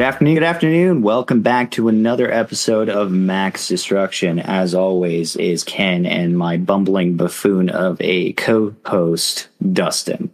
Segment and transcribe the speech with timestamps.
[0.00, 0.34] Good afternoon.
[0.34, 1.02] Good afternoon.
[1.02, 4.38] Welcome back to another episode of Max Destruction.
[4.38, 10.30] As always, is Ken and my bumbling buffoon of a co-host, Dustin.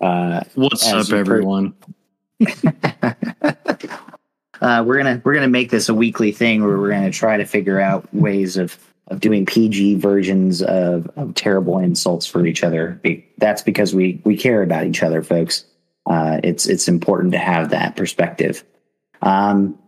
[0.00, 1.74] Uh, What's up, everyone?
[2.46, 3.14] uh,
[4.86, 7.80] we're gonna we're gonna make this a weekly thing where we're gonna try to figure
[7.80, 13.00] out ways of of doing PG versions of, of terrible insults for each other.
[13.38, 15.64] That's because we we care about each other, folks.
[16.06, 18.62] Uh, it's it's important to have that perspective.
[19.22, 19.78] Um,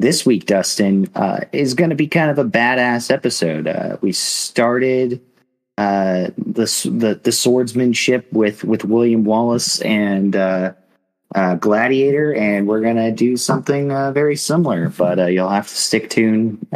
[0.00, 3.68] this week, Dustin, uh, is going to be kind of a badass episode.
[3.68, 5.20] Uh, we started
[5.76, 10.72] uh, the, the the swordsmanship with with William Wallace and uh,
[11.34, 14.88] uh, Gladiator, and we're going to do something uh, very similar.
[14.88, 16.66] But you'll have to stick tuned,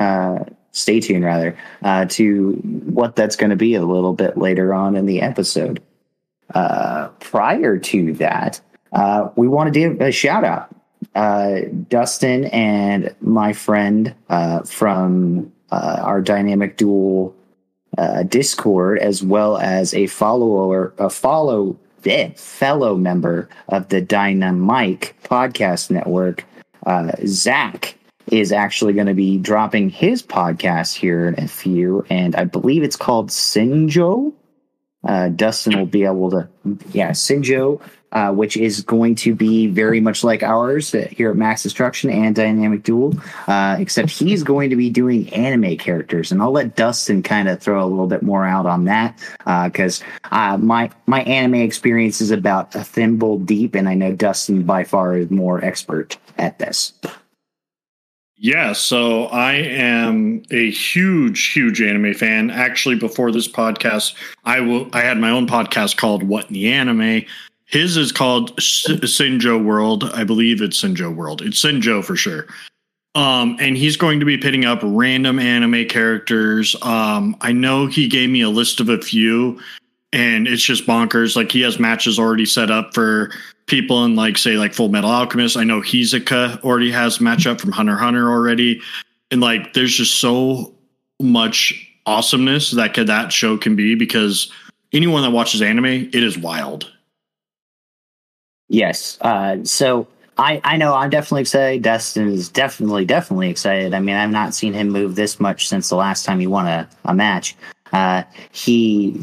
[0.73, 1.57] stay tuned rather,
[2.09, 2.53] to
[2.85, 5.83] what that's going to be a little bit later on in the episode.
[6.51, 8.61] prior to that,
[9.35, 10.74] we want to give a shout out
[11.15, 17.35] uh, Dustin and my friend uh, from uh, our Dynamic Duel
[17.99, 25.13] uh, Discord, as well as a follower, a follow eh, fellow member of the DynaMic
[25.25, 26.45] Podcast Network,
[26.87, 27.97] uh, Zach
[28.29, 32.83] is actually going to be dropping his podcast here in a few, and I believe
[32.83, 34.33] it's called Senjoh.
[35.07, 36.49] Uh, Dustin will be able to,
[36.93, 37.81] yeah, Senjoh
[38.15, 42.35] uh, which is going to be very much like ours here at Max Destruction and
[42.35, 43.15] Dynamic Duel,
[43.49, 47.61] uh, except he's going to be doing anime characters, and I'll let Dustin kind of
[47.61, 49.19] throw a little bit more out on that
[49.65, 54.13] because uh, uh, my my anime experience is about a thimble deep, and I know
[54.13, 56.93] Dustin by far is more expert at this.
[58.37, 62.51] Yeah, so I am a huge, huge anime fan.
[62.51, 66.71] Actually, before this podcast, I will I had my own podcast called What in the
[66.71, 67.25] Anime,
[67.67, 70.05] his is called Senjoh World.
[70.15, 71.43] I believe it's Senjoh World.
[71.43, 72.47] It's Senjoh for sure.
[73.15, 76.75] Um, and he's going to be pitting up random anime characters.
[76.83, 79.61] Um, I know he gave me a list of a few,
[80.13, 81.37] and it's just bonkers.
[81.37, 83.31] Like he has matches already set up for
[83.67, 85.57] people in like say like Full Metal Alchemist.
[85.57, 88.81] I know Hisoka already has matchup from Hunter Hunter already,
[89.31, 90.75] and like there's just so
[91.21, 94.51] much awesomeness that could, that show can be because
[94.93, 96.91] anyone that watches anime, it is wild.
[98.69, 99.19] Yes.
[99.21, 100.07] Uh, so
[100.39, 101.83] I, I know I'm definitely excited.
[101.83, 103.95] Dustin is definitely, definitely excited.
[103.95, 106.67] I mean, I've not seen him move this much since the last time he won
[106.67, 107.57] a, a match.
[107.93, 109.21] Uh, he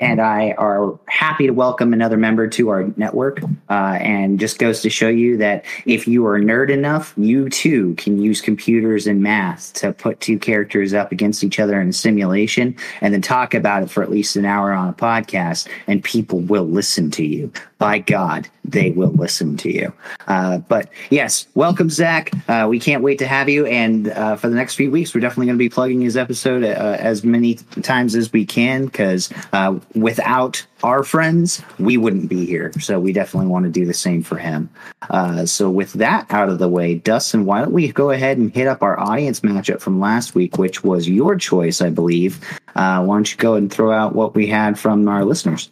[0.00, 3.40] and I are happy to welcome another member to our network.
[3.68, 7.94] Uh, and just goes to show you that if you are nerd enough, you too
[7.94, 11.92] can use computers and math to put two characters up against each other in a
[11.92, 16.02] simulation and then talk about it for at least an hour on a podcast, and
[16.04, 17.52] people will listen to you.
[17.78, 19.92] By God, they will listen to you.
[20.26, 22.32] Uh, but yes, welcome, Zach.
[22.48, 23.66] Uh, we can't wait to have you.
[23.66, 26.64] And uh, for the next few weeks, we're definitely going to be plugging his episode
[26.64, 32.46] uh, as many times as we can because uh, without our friends, we wouldn't be
[32.46, 32.72] here.
[32.80, 34.68] So we definitely want to do the same for him.
[35.10, 38.54] Uh, so with that out of the way, Dustin, why don't we go ahead and
[38.54, 42.40] hit up our audience matchup from last week, which was your choice, I believe.
[42.74, 45.70] Uh, why don't you go and throw out what we had from our listeners?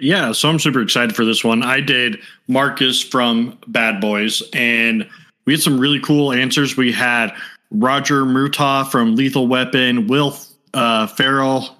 [0.00, 1.62] Yeah, so I'm super excited for this one.
[1.62, 5.08] I did Marcus from Bad Boys, and
[5.44, 6.76] we had some really cool answers.
[6.76, 7.34] We had
[7.70, 10.36] Roger Murtaugh from Lethal Weapon, Will
[10.74, 11.77] uh, Ferrell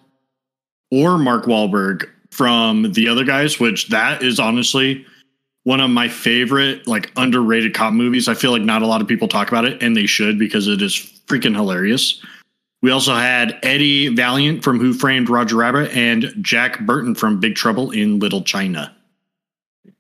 [0.91, 5.05] or Mark Wahlberg from the other guys, which that is honestly
[5.65, 8.29] one of my favorite like underrated cop movies.
[8.29, 10.67] I feel like not a lot of people talk about it, and they should because
[10.69, 10.95] it is
[11.27, 12.25] freaking hilarious.
[12.81, 17.57] We also had Eddie Valiant from Who Framed Roger Rabbit and Jack Burton from Big
[17.57, 18.95] Trouble in Little China.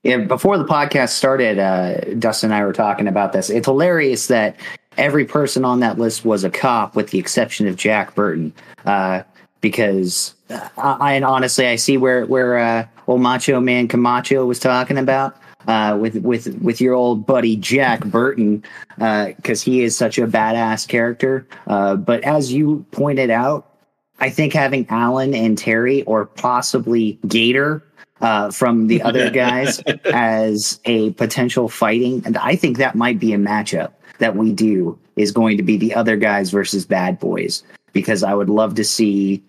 [0.04, 3.50] Yeah, before the podcast started, uh, Dustin and I were talking about this.
[3.50, 4.56] It's hilarious that
[4.96, 8.52] every person on that list was a cop, with the exception of Jack Burton.
[8.86, 9.22] Uh,
[9.60, 10.34] because
[10.76, 15.36] I, and honestly, I see where where uh, old Macho Man Camacho was talking about
[15.66, 18.64] uh, with with with your old buddy Jack Burton
[18.96, 21.46] because uh, he is such a badass character.
[21.66, 23.74] Uh, but as you pointed out,
[24.20, 27.84] I think having Allen and Terry, or possibly Gator.
[28.20, 33.32] Uh, from the other guys as a potential fighting, and I think that might be
[33.32, 37.62] a matchup that we do is going to be the other guys versus bad boys
[37.98, 39.42] because I would love to see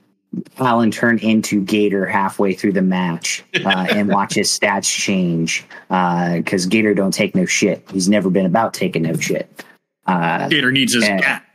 [0.58, 6.66] Allen turn into Gator halfway through the match uh, and watch his stats change because
[6.66, 7.84] uh, Gator don't take no shit.
[7.92, 9.64] He's never been about taking no shit.
[10.06, 11.46] Uh, Gator needs his and, gat.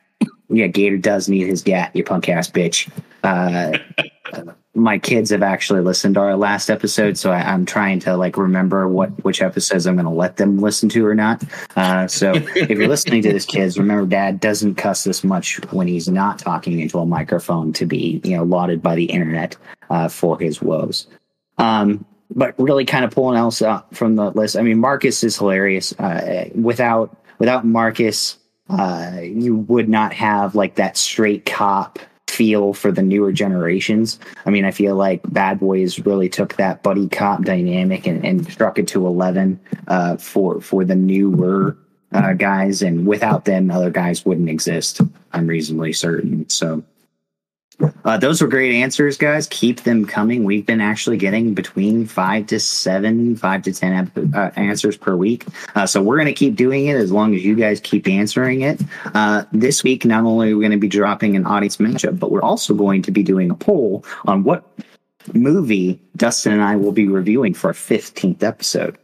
[0.48, 1.94] Yeah, Gator does need his gat.
[1.94, 2.90] You punk ass bitch.
[4.74, 8.36] My kids have actually listened to our last episode, so I, am trying to like
[8.36, 11.44] remember what which episodes I'm going to let them listen to or not.
[11.76, 15.86] Uh, so if you're listening to this, kids, remember Dad doesn't cuss this much when
[15.86, 19.56] he's not talking into a microphone to be you know lauded by the internet
[19.90, 21.06] uh, for his woes.
[21.58, 24.56] Um, but really, kind of pulling else up from the list.
[24.56, 25.92] I mean, Marcus is hilarious.
[25.92, 28.38] Uh, without without Marcus,
[28.68, 31.98] uh, you would not have like that straight cop
[32.34, 34.18] feel for the newer generations.
[34.46, 38.50] I mean, I feel like Bad Boys really took that buddy cop dynamic and, and
[38.50, 39.58] struck it to eleven
[39.88, 41.76] uh, for for the newer
[42.12, 45.00] uh, guys, and without them, other guys wouldn't exist.
[45.32, 46.48] I'm reasonably certain.
[46.48, 46.82] So
[48.04, 49.46] uh, those were great answers, guys.
[49.48, 50.44] Keep them coming.
[50.44, 55.44] We've been actually getting between five to seven, five to ten uh, answers per week.
[55.74, 58.60] Uh, so we're going to keep doing it as long as you guys keep answering
[58.60, 58.80] it.
[59.14, 62.30] Uh, this week, not only are we going to be dropping an audience matchup, but
[62.30, 64.70] we're also going to be doing a poll on what
[65.32, 68.98] movie Dustin and I will be reviewing for our 15th episode.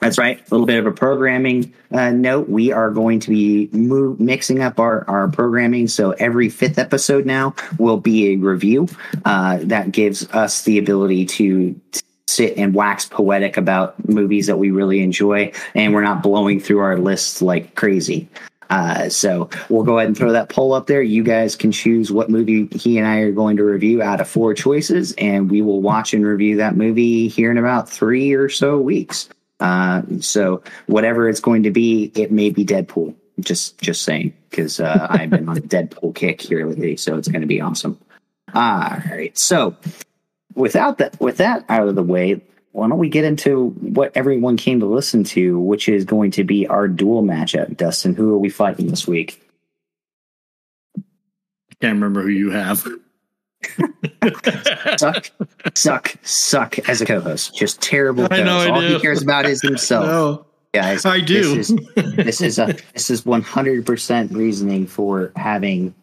[0.00, 0.38] That's right.
[0.38, 2.48] A little bit of a programming uh, note.
[2.48, 5.88] We are going to be move, mixing up our, our programming.
[5.88, 8.86] So every fifth episode now will be a review.
[9.24, 11.80] Uh, that gives us the ability to
[12.28, 15.50] sit and wax poetic about movies that we really enjoy.
[15.74, 18.28] And we're not blowing through our lists like crazy.
[18.70, 21.02] Uh, so we'll go ahead and throw that poll up there.
[21.02, 24.28] You guys can choose what movie he and I are going to review out of
[24.28, 28.50] four choices, and we will watch and review that movie here in about three or
[28.50, 29.30] so weeks.
[29.60, 33.14] Uh, so whatever it's going to be, it may be Deadpool.
[33.40, 37.28] Just just saying because uh, I've been on a Deadpool kick here lately, so it's
[37.28, 37.98] going to be awesome.
[38.52, 39.76] All right, so
[40.54, 42.40] without that with that out of the way,
[42.72, 46.44] why don't we get into what everyone came to listen to, which is going to
[46.44, 47.76] be our dual matchup.
[47.76, 49.40] Dustin, who are we fighting this week?
[50.96, 51.02] I
[51.80, 52.84] Can't remember who you have
[54.96, 55.30] suck,
[55.74, 57.56] suck, suck as a co-host.
[57.56, 58.28] Just terrible.
[58.30, 58.58] I know.
[58.58, 58.94] I All do.
[58.94, 60.44] he cares about is himself.
[60.74, 61.54] Guys, I do.
[61.56, 61.78] This is,
[62.16, 65.94] this is a this is one hundred percent reasoning for having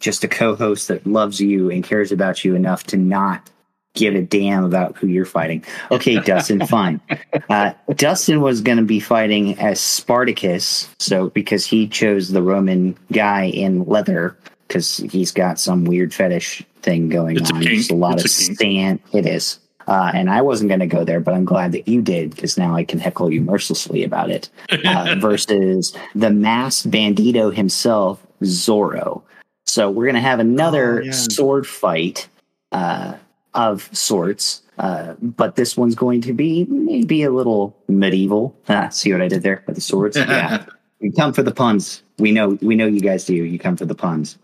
[0.00, 3.48] just a co-host that loves you and cares about you enough to not
[3.94, 5.64] give a damn about who you're fighting.
[5.90, 7.00] Okay, Dustin, fine.
[7.48, 12.96] Uh, Dustin was going to be fighting as Spartacus, so because he chose the Roman
[13.12, 17.60] guy in leather because he's got some weird fetish thing going it's on.
[17.60, 19.00] A There's a lot it's of stand.
[19.12, 19.58] It is.
[19.88, 22.58] Uh, and I wasn't going to go there, but I'm glad that you did because
[22.58, 24.50] now I can heckle you mercilessly about it.
[24.84, 29.22] Uh, versus the masked bandito himself, Zorro.
[29.66, 31.12] So we're going to have another oh, yeah.
[31.12, 32.28] sword fight
[32.72, 33.14] uh,
[33.54, 38.56] of sorts, uh, but this one's going to be maybe a little medieval.
[38.68, 40.16] Ah, see what I did there with the swords?
[40.28, 40.64] Yeah,
[41.00, 42.02] we come for the puns.
[42.18, 43.34] We know, we know you guys do.
[43.34, 44.38] You come for the puns.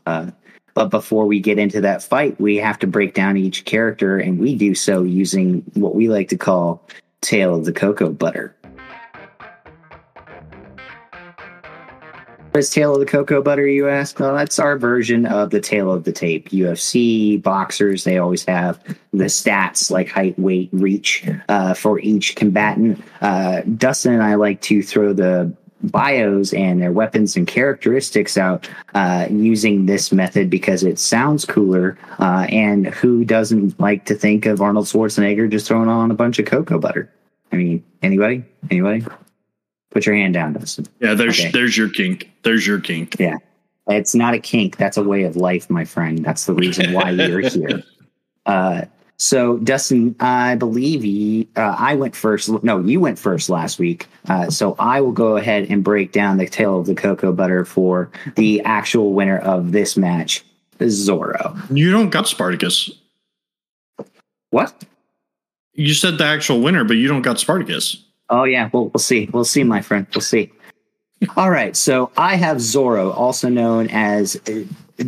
[0.75, 4.41] But before we get into that fight, we have to break down each character, and
[4.41, 6.83] we do so using what we like to call
[7.21, 8.55] Tale of the Cocoa Butter.
[12.51, 14.21] What is Tale of the Cocoa Butter, you ask?
[14.21, 16.51] Well, that's our version of the Tale of the Tape.
[16.51, 18.81] UFC, boxers, they always have
[19.13, 23.03] the stats like height, weight, reach uh, for each combatant.
[23.21, 25.53] Uh, Dustin and I like to throw the
[25.91, 31.99] bios and their weapons and characteristics out uh, using this method because it sounds cooler.
[32.19, 36.39] Uh, and who doesn't like to think of Arnold Schwarzenegger just throwing on a bunch
[36.39, 37.13] of cocoa butter?
[37.53, 38.45] I mean, anybody?
[38.71, 39.05] Anybody?
[39.91, 40.87] Put your hand down, Dustin.
[41.01, 41.51] Yeah, there's okay.
[41.53, 42.31] there's your kink.
[42.43, 43.17] There's your kink.
[43.21, 43.37] Yeah,
[43.87, 44.77] it's not a kink.
[44.77, 46.25] That's a way of life, my friend.
[46.25, 47.83] That's the reason why you're here.
[48.47, 48.85] Uh,
[49.17, 52.51] so, Dustin, I believe you, uh, I went first.
[52.65, 54.07] No, you went first last week.
[54.29, 57.65] Uh, so, I will go ahead and break down the tale of the cocoa butter
[57.65, 60.45] for the actual winner of this match,
[60.81, 61.57] Zorro.
[61.71, 62.91] You don't got Spartacus.
[64.51, 64.85] What?
[65.75, 68.05] You said the actual winner, but you don't got Spartacus.
[68.31, 69.29] Oh yeah, well we'll see.
[69.33, 70.07] We'll see, my friend.
[70.15, 70.53] We'll see.
[71.37, 74.41] All right, so I have Zorro, also known as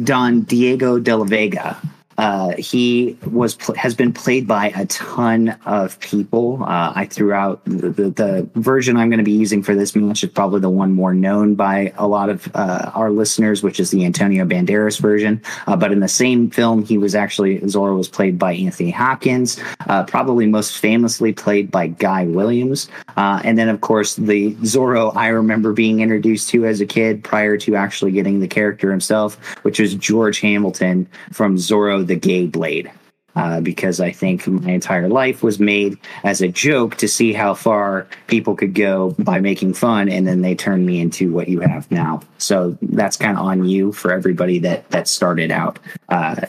[0.05, 1.81] Don Diego de la Vega.
[2.19, 6.63] Uh, he was has been played by a ton of people.
[6.63, 9.95] Uh, I threw out the, the, the version I'm going to be using for this
[9.95, 13.81] match is probably the one more known by a lot of uh, our listeners, which
[13.81, 15.43] is the Antonio Banderas version.
[15.67, 19.61] Uh, but in the same film, he was actually Zorro was played by Anthony Hopkins,
[19.87, 25.15] uh, probably most famously played by Guy Williams, uh, and then of course the Zorro
[25.17, 29.37] I remember being introduced to as a kid prior to actually getting the character himself,
[29.63, 32.91] which was George Hamilton from Zorro the gay blade.
[33.35, 37.53] Uh, because I think my entire life was made as a joke to see how
[37.53, 41.61] far people could go by making fun, and then they turned me into what you
[41.61, 42.23] have now.
[42.39, 46.47] So that's kind of on you for everybody that that started out uh,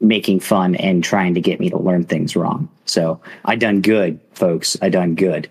[0.00, 2.68] making fun and trying to get me to learn things wrong.
[2.84, 4.76] So I done good, folks.
[4.80, 5.50] I done good.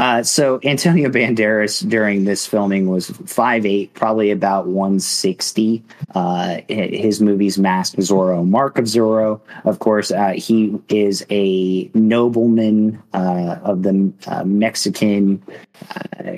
[0.00, 5.84] Uh, so Antonio Banderas during this filming was five eight, probably about 160.
[6.14, 9.42] Uh, his movie's Mask Zorro, Mark of Zorro.
[9.64, 15.42] Of course, uh, he is a nobleman uh, of the uh, Mexican
[15.90, 16.32] uh,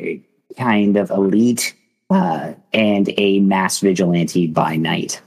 [0.59, 1.77] kind of elite
[2.11, 5.23] and a mass vigilante by night.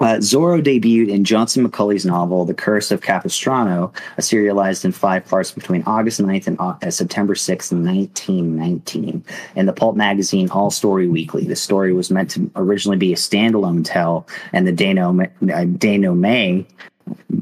[0.00, 5.26] Uh, Zorro debuted in Johnston McCulley's novel The Curse of Capistrano, a serialized in five
[5.26, 9.24] parts between August 9th and uh, September 6th, 1919,
[9.56, 11.44] in the pulp magazine All Story Weekly.
[11.44, 16.14] The story was meant to originally be a standalone tell, and the Dano, uh, Dano
[16.14, 16.64] May,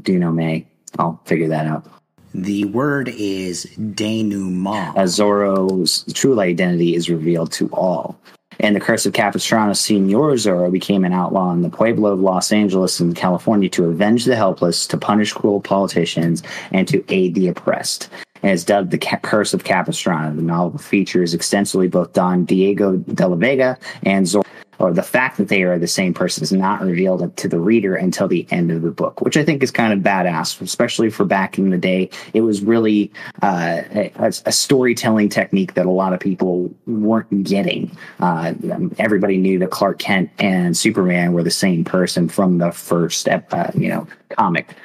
[0.01, 0.65] Dino May,
[0.97, 1.85] I'll figure that out.
[2.33, 4.97] The word is denouement.
[4.97, 8.19] As Zorro's true identity is revealed to all
[8.59, 12.51] and the curse of Capistrano Senor Zorro became an outlaw in the Pueblo of Los
[12.51, 17.47] Angeles in California to avenge the helpless, to punish cruel politicians, and to aid the
[17.47, 18.09] oppressed.
[18.43, 20.35] And is dubbed the Curse of Capistrano.
[20.35, 24.45] The novel features extensively both Don Diego de la Vega and Zorro
[24.79, 27.95] or the fact that they are the same person is not revealed to the reader
[27.95, 31.25] until the end of the book, which I think is kind of badass, especially for
[31.25, 32.09] back in the day.
[32.33, 37.95] It was really uh, a, a, storytelling technique that a lot of people weren't getting.
[38.19, 38.53] Uh,
[38.99, 43.71] everybody knew that Clark Kent and Superman were the same person from the first, uh,
[43.75, 44.75] you know, comic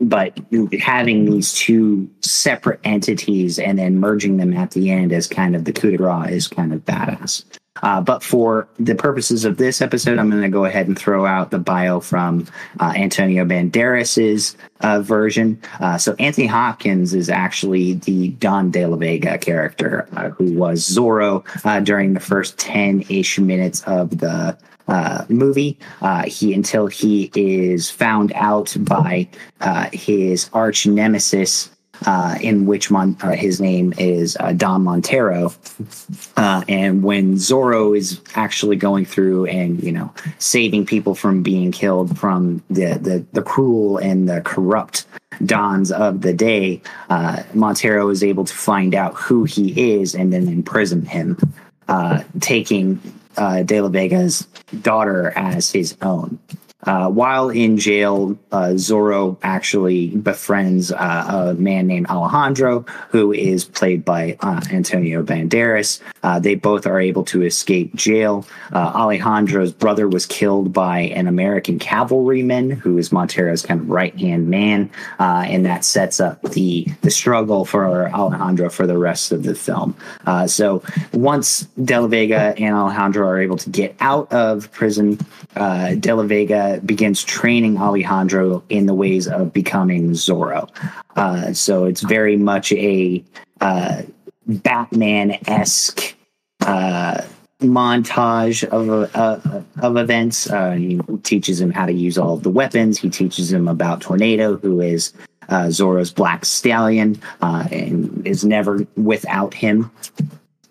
[0.00, 0.38] but
[0.80, 5.64] having these two separate entities and then merging them at the end as kind of
[5.64, 7.44] the coup de grace is kind of badass.
[7.82, 11.26] Uh, but for the purposes of this episode, I'm going to go ahead and throw
[11.26, 12.46] out the bio from
[12.80, 15.60] uh, Antonio Banderas's uh, version.
[15.80, 20.88] Uh, so Anthony Hopkins is actually the Don De La Vega character uh, who was
[20.88, 24.56] Zorro uh, during the first 10 ish minutes of the
[24.88, 25.78] uh, movie.
[26.00, 29.28] Uh, he until he is found out by
[29.60, 31.70] uh, his arch nemesis
[32.06, 35.52] uh, in which Mon- uh, his name is uh, Don Montero.
[36.36, 41.72] Uh, and when Zorro is actually going through and you know saving people from being
[41.72, 45.06] killed from the the, the cruel and the corrupt
[45.44, 50.32] dons of the day, uh, Montero is able to find out who he is and
[50.32, 51.36] then imprison him,
[52.40, 53.00] taking
[53.36, 54.46] De La Vega's
[54.82, 56.38] daughter as his own.
[56.84, 63.64] Uh, while in jail, uh, Zorro actually befriends uh, a man named Alejandro, who is
[63.64, 66.00] played by uh, Antonio Banderas.
[66.22, 68.46] Uh, they both are able to escape jail.
[68.72, 74.16] Uh, Alejandro's brother was killed by an American cavalryman, who is Montero's kind of right
[74.16, 79.42] hand man, and that sets up the the struggle for Alejandro for the rest of
[79.42, 79.96] the film.
[80.46, 80.82] so
[81.12, 85.18] once De La Vega and Alejandro are able to get out of prison,
[85.54, 90.68] De La Vega begins training Alejandro in the ways of becoming Zorro.
[91.16, 93.24] Uh, so it's very much a
[93.60, 94.02] uh,
[94.46, 96.14] Batman esque
[96.60, 97.22] uh,
[97.60, 100.50] montage of uh, of events.
[100.50, 102.98] Uh, he teaches him how to use all of the weapons.
[102.98, 105.12] He teaches him about Tornado, who is
[105.48, 109.90] uh, Zorro's black stallion, and is never without him.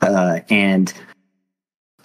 [0.02, 0.94] and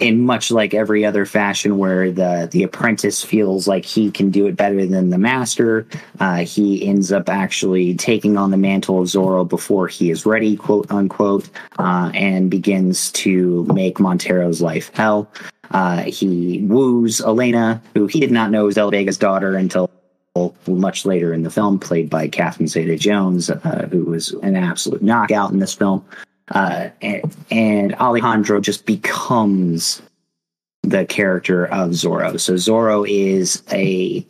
[0.02, 4.46] in much like every other fashion where the the apprentice feels like he can do
[4.46, 5.86] it better than the master
[6.20, 10.56] uh, he ends up actually taking on the mantle of zorro before he is ready
[10.56, 15.30] quote unquote uh, and begins to make montero's life hell.
[15.70, 19.90] Uh, he woos elena who he did not know was el vega's daughter until
[20.66, 25.02] much later in the film played by catherine zeta jones uh, who was an absolute
[25.02, 26.04] knockout in this film
[26.52, 30.02] uh, and, and Alejandro just becomes
[30.82, 32.38] the character of Zorro.
[32.38, 34.26] So Zorro is a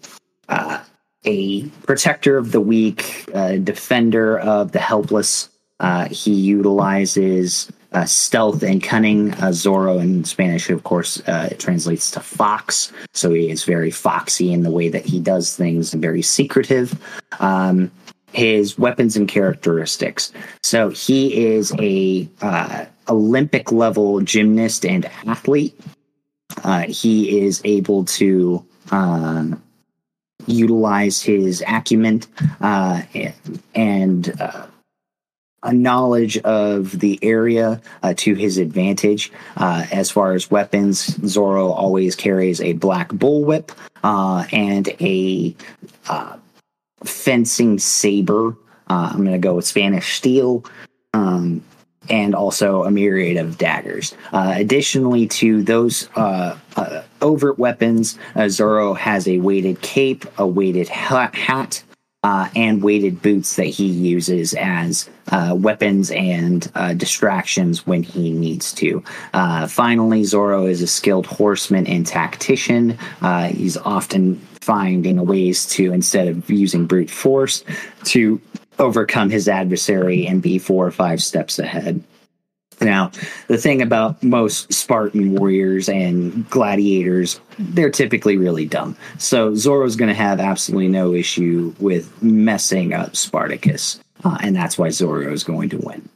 [0.48, 0.82] uh,
[1.24, 5.48] a protector of the weak, a defender of the helpless.
[5.78, 9.32] Uh, he utilizes uh, stealth and cunning.
[9.34, 12.92] Uh, Zorro in Spanish, of course, uh, it translates to fox.
[13.12, 16.98] So he is very foxy in the way that he does things and very secretive.
[17.40, 17.90] Um,
[18.32, 20.32] his weapons and characteristics.
[20.62, 25.78] So he is a uh, Olympic level gymnast and athlete.
[26.64, 29.62] Uh, he is able to um,
[30.46, 32.22] utilize his acumen
[32.60, 33.02] uh,
[33.74, 34.66] and uh,
[35.62, 39.32] a knowledge of the area uh, to his advantage.
[39.56, 43.70] Uh, as far as weapons, Zorro always carries a black bullwhip
[44.02, 45.54] and a
[47.04, 48.56] fencing saber.
[48.88, 50.64] Uh, I'm going to go with Spanish steel.
[51.14, 51.62] Um,
[52.08, 54.14] and also a myriad of daggers.
[54.32, 60.46] Uh, additionally to those uh, uh, overt weapons, uh, Zorro has a weighted cape, a
[60.46, 61.82] weighted ha- hat,
[62.24, 68.72] uh, and weighted boots that he uses as uh, weapons and distractions when he needs
[68.72, 69.02] to.
[69.68, 72.96] Finally, Zorro is a skilled horseman and tactician.
[73.48, 77.64] He's often finding ways to, instead of using brute force,
[78.04, 78.40] to
[78.78, 82.02] overcome his adversary and be four or five steps ahead.
[82.80, 83.10] Now,
[83.48, 88.96] the thing about most Spartan warriors and gladiators, they're typically really dumb.
[89.18, 94.00] So Zorro's going to have absolutely no issue with messing up Spartacus.
[94.24, 96.08] Uh, and that's why Zorro is going to win.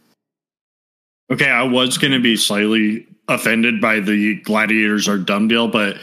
[1.32, 5.96] Okay, I was going to be slightly offended by the gladiators are dumb deal, but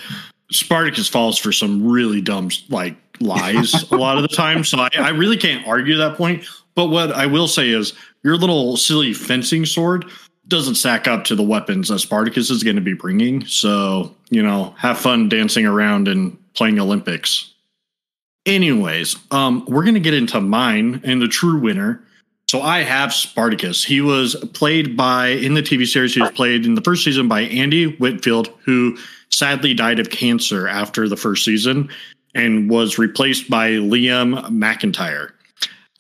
[0.54, 4.64] Spartacus falls for some really dumb like lies a lot of the time.
[4.64, 6.46] So I, I really can't argue that point.
[6.76, 7.94] But what I will say is
[8.24, 10.06] your little silly fencing sword
[10.48, 13.46] doesn't stack up to the weapons that Spartacus is going to be bringing.
[13.46, 17.54] So, you know, have fun dancing around and playing Olympics.
[18.46, 22.04] Anyways, um, we're going to get into mine and the true winner.
[22.54, 23.84] So I have Spartacus.
[23.84, 27.28] He was played by, in the TV series, he was played in the first season
[27.28, 28.96] by Andy Whitfield, who
[29.32, 31.90] sadly died of cancer after the first season
[32.36, 35.32] and was replaced by Liam McIntyre.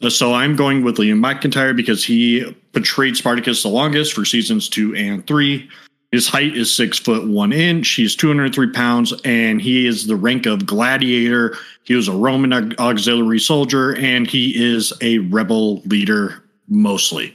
[0.04, 4.70] Uh, so I'm going with Liam McIntyre because he portrayed Spartacus the longest for seasons
[4.70, 5.68] two and three.
[6.14, 7.90] His height is six foot one inch.
[7.90, 11.58] He's 203 pounds, and he is the rank of gladiator.
[11.86, 17.34] He was a Roman auxiliary soldier, and he is a rebel leader mostly.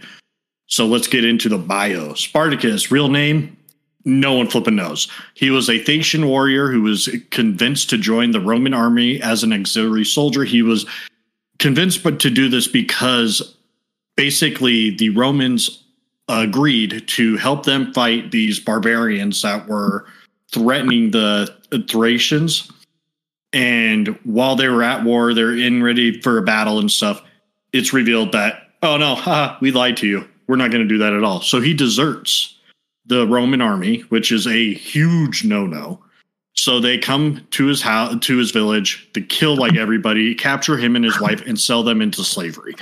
[0.69, 2.15] So let's get into the bio.
[2.15, 3.57] Spartacus, real name,
[4.05, 5.09] no one flipping knows.
[5.35, 9.53] He was a Thracian warrior who was convinced to join the Roman army as an
[9.53, 10.45] auxiliary soldier.
[10.45, 10.87] He was
[11.59, 13.57] convinced but to do this because
[14.17, 15.83] basically the Romans
[16.29, 20.07] agreed to help them fight these barbarians that were
[20.53, 21.55] threatening the
[21.89, 22.71] Thracians.
[23.53, 27.23] And while they were at war, they're in ready for a battle and stuff.
[27.73, 30.29] It's revealed that, oh no, we lied to you.
[30.47, 31.41] We're not going to do that at all.
[31.41, 32.59] So he deserts
[33.07, 36.03] the Roman army, which is a huge no no.
[36.59, 40.97] So they come to his house, to his village, to kill like everybody, capture him
[40.97, 42.75] and his wife, and sell them into slavery.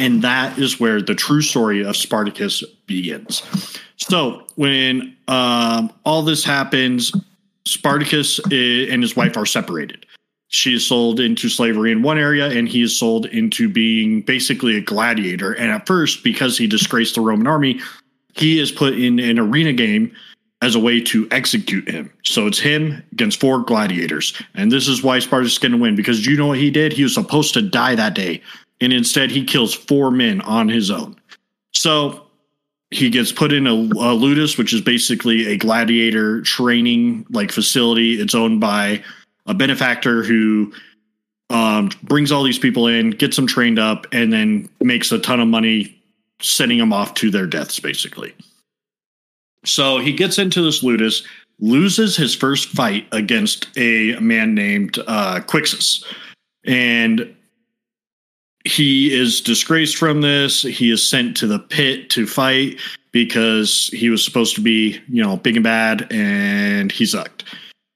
[0.00, 3.44] And that is where the true story of Spartacus begins.
[3.96, 7.12] So when um, all this happens,
[7.66, 10.06] Spartacus and his wife are separated.
[10.48, 14.76] She is sold into slavery in one area, and he is sold into being basically
[14.76, 15.52] a gladiator.
[15.52, 17.80] And at first, because he disgraced the Roman army,
[18.34, 20.12] he is put in an arena game
[20.62, 22.12] as a way to execute him.
[22.22, 24.40] So it's him against four gladiators.
[24.54, 26.92] And this is why Spartacus is going to win because you know what he did?
[26.92, 28.42] He was supposed to die that day.
[28.80, 31.16] And instead, he kills four men on his own.
[31.72, 32.26] So
[32.90, 38.20] he gets put in a, a ludus, which is basically a gladiator training like facility.
[38.20, 39.02] It's owned by
[39.46, 40.72] a benefactor who
[41.50, 45.40] um, brings all these people in, gets them trained up, and then makes a ton
[45.40, 45.96] of money
[46.40, 48.34] sending them off to their deaths, basically.
[49.64, 51.22] So he gets into this ludus,
[51.58, 56.04] loses his first fight against a man named uh, Crixus.
[56.64, 57.34] And
[58.64, 60.62] he is disgraced from this.
[60.62, 62.78] He is sent to the pit to fight
[63.12, 67.44] because he was supposed to be, you know, big and bad, and he sucked.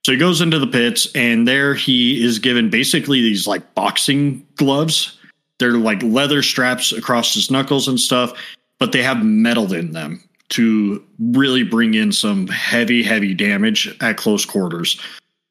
[0.05, 4.45] So he goes into the pits, and there he is given basically these like boxing
[4.55, 5.17] gloves.
[5.59, 8.33] They're like leather straps across his knuckles and stuff,
[8.77, 14.17] but they have metal in them to really bring in some heavy, heavy damage at
[14.17, 14.99] close quarters.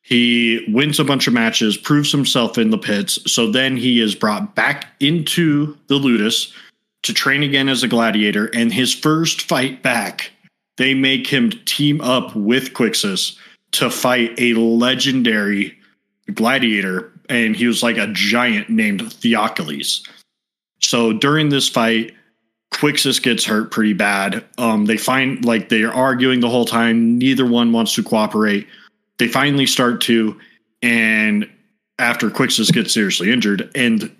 [0.02, 3.18] He wins a bunch of matches, proves himself in the pits.
[3.30, 6.52] So then he is brought back into the Ludus
[7.02, 8.50] to train again as a gladiator.
[8.54, 10.30] And his first fight back,
[10.76, 13.38] they make him team up with Crixus
[13.72, 15.76] to fight a legendary
[16.34, 17.10] gladiator.
[17.30, 20.06] And he was like a giant named Theocles.
[20.80, 22.14] So during this fight,
[22.74, 24.44] Crixus gets hurt pretty bad.
[24.58, 27.18] Um, they find like they're arguing the whole time.
[27.18, 28.66] Neither one wants to cooperate.
[29.18, 30.38] They finally start to,
[30.82, 31.48] and
[32.00, 34.14] after Crixus gets seriously injured, and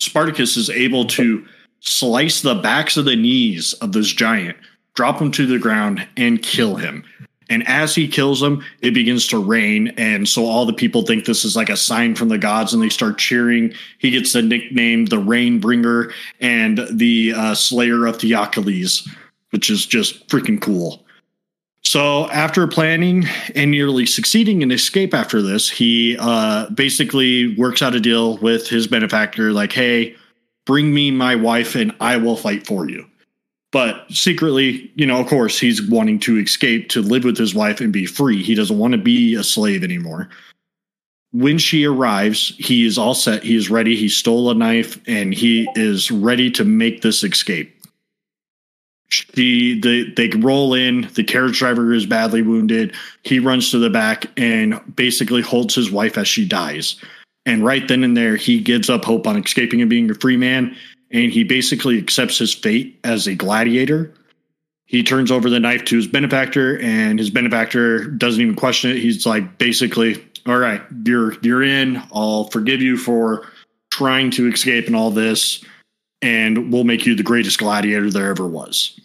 [0.00, 1.46] Spartacus is able to
[1.78, 4.56] slice the backs of the knees of this giant,
[4.94, 7.04] drop him to the ground, and kill him.
[7.52, 9.88] And as he kills them, it begins to rain.
[9.98, 12.82] And so all the people think this is like a sign from the gods and
[12.82, 13.74] they start cheering.
[13.98, 19.06] He gets the nickname the Rain Bringer and the uh, Slayer of Theocles,
[19.50, 21.04] which is just freaking cool.
[21.82, 27.94] So after planning and nearly succeeding in escape after this, he uh, basically works out
[27.94, 30.16] a deal with his benefactor like, hey,
[30.64, 33.04] bring me my wife and I will fight for you.
[33.72, 37.80] But secretly, you know, of course, he's wanting to escape to live with his wife
[37.80, 38.42] and be free.
[38.42, 40.28] He doesn't want to be a slave anymore.
[41.32, 43.42] When she arrives, he is all set.
[43.42, 43.96] He is ready.
[43.96, 47.74] He stole a knife and he is ready to make this escape.
[49.08, 51.08] She, they, they roll in.
[51.14, 52.94] The carriage driver is badly wounded.
[53.22, 56.96] He runs to the back and basically holds his wife as she dies.
[57.46, 60.36] And right then and there, he gives up hope on escaping and being a free
[60.36, 60.76] man
[61.12, 64.12] and he basically accepts his fate as a gladiator.
[64.86, 68.98] He turns over the knife to his benefactor, and his benefactor doesn't even question it.
[68.98, 72.02] He's like, basically, all right, you're you're in.
[72.12, 73.46] I'll forgive you for
[73.90, 75.64] trying to escape and all this,
[76.20, 78.98] and we'll make you the greatest gladiator there ever was.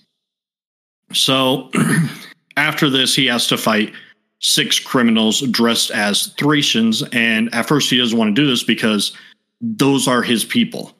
[1.14, 1.70] So
[2.58, 3.94] after this, he has to fight
[4.40, 9.16] six criminals dressed as Thracians, and at first he doesn't want to do this because
[9.62, 10.97] those are his people.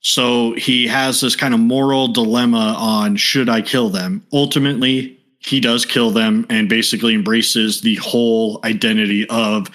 [0.00, 4.24] So he has this kind of moral dilemma on should I kill them?
[4.32, 9.70] Ultimately, he does kill them and basically embraces the whole identity of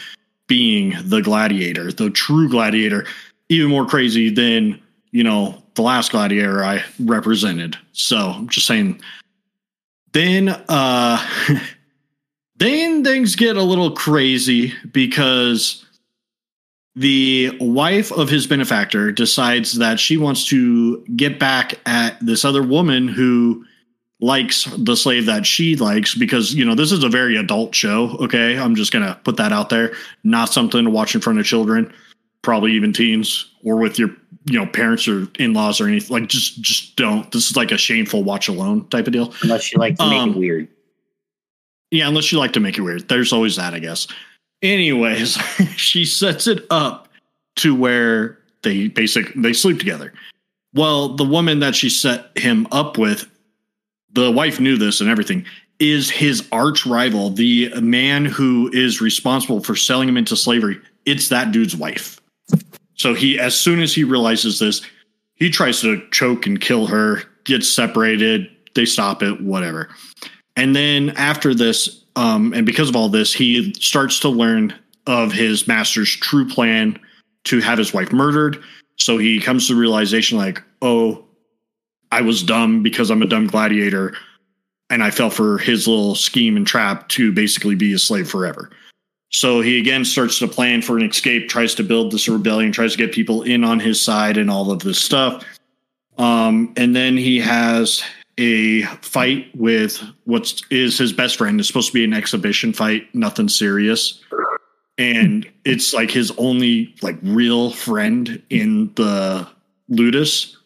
[0.47, 3.05] being the gladiator, the true gladiator,
[3.49, 4.81] even more crazy than,
[5.11, 7.77] you know, the last gladiator I represented.
[7.93, 9.01] So I'm just saying.
[10.11, 11.25] Then uh
[12.57, 15.82] then things get a little crazy because
[16.95, 22.61] the wife of his benefactor decides that she wants to get back at this other
[22.61, 23.65] woman who
[24.19, 28.11] likes the slave that she likes because you know this is a very adult show
[28.21, 31.45] okay i'm just gonna put that out there not something to watch in front of
[31.45, 31.91] children
[32.41, 34.09] probably even teens or with your
[34.45, 37.77] you know parents or in-laws or anything like just just don't this is like a
[37.77, 40.67] shameful watch alone type of deal unless you like to make Um, it weird.
[41.91, 43.07] yeah, unless you like to make it weird.
[43.09, 44.07] There's always that, I guess.
[44.63, 45.33] Anyways,
[45.75, 47.09] she sets it up
[47.57, 50.13] to where they basic they sleep together.
[50.73, 53.29] Well, the woman that she set him up with,
[54.13, 55.45] the wife knew this and everything,
[55.79, 60.79] is his arch rival, the man who is responsible for selling him into slavery.
[61.05, 62.19] It's that dude's wife.
[62.95, 64.81] So he as soon as he realizes this,
[65.35, 69.89] he tries to choke and kill her, gets separated, they stop it, whatever.
[70.55, 74.73] And then after this, um, and because of all this, he starts to learn
[75.07, 76.99] of his master's true plan
[77.45, 78.63] to have his wife murdered.
[78.97, 81.25] So he comes to the realization like, oh,
[82.11, 84.15] I was dumb because I'm a dumb gladiator.
[84.89, 88.69] And I fell for his little scheme and trap to basically be a slave forever.
[89.31, 92.91] So he again starts to plan for an escape, tries to build this rebellion, tries
[92.91, 95.43] to get people in on his side and all of this stuff.
[96.19, 98.03] Um, and then he has
[98.37, 101.59] a fight with what is his best friend.
[101.59, 104.21] It's supposed to be an exhibition fight, nothing serious.
[104.97, 109.47] And it's like his only like real friend in the
[109.89, 110.57] Ludus.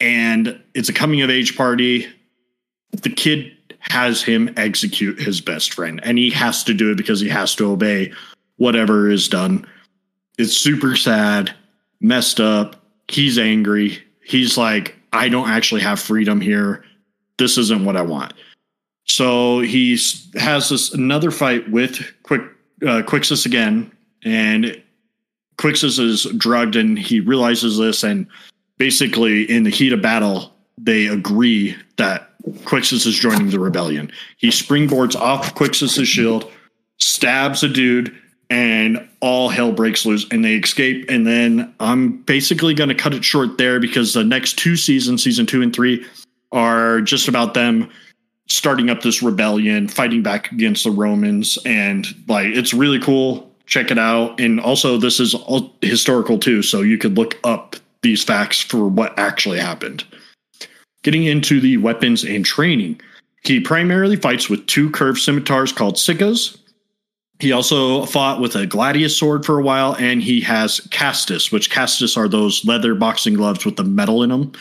[0.00, 2.06] And it's a coming of age party.
[3.02, 7.20] The kid has him execute his best friend, and he has to do it because
[7.20, 8.12] he has to obey
[8.56, 9.66] whatever is done.
[10.38, 11.54] It's super sad,
[12.00, 12.76] messed up.
[13.08, 13.98] He's angry.
[14.22, 16.84] He's like, I don't actually have freedom here.
[17.38, 18.34] This isn't what I want.
[19.06, 19.98] So he
[20.34, 22.42] has this another fight with Quick
[22.82, 23.90] uh, Crixus again,
[24.24, 24.80] and
[25.56, 28.26] Crixus is drugged, and he realizes this, and
[28.76, 32.30] basically in the heat of battle, they agree that
[32.64, 34.12] Crixus is joining the rebellion.
[34.36, 36.50] He springboards off Crixus's shield,
[36.98, 38.14] stabs a dude,
[38.50, 41.06] and all hell breaks loose and they escape.
[41.08, 45.22] And then I'm basically going to cut it short there because the next two seasons,
[45.22, 46.04] season two and three,
[46.52, 47.90] are just about them
[48.48, 51.58] starting up this rebellion, fighting back against the Romans.
[51.66, 53.52] And like, it's really cool.
[53.66, 54.40] Check it out.
[54.40, 56.62] And also, this is all historical too.
[56.62, 60.04] So you could look up these facts for what actually happened.
[61.02, 63.00] Getting into the weapons and training,
[63.44, 66.56] he primarily fights with two curved scimitars called Sicas.
[67.40, 71.70] He also fought with a gladius sword for a while, and he has castus, which
[71.70, 74.52] castus are those leather boxing gloves with the metal in them.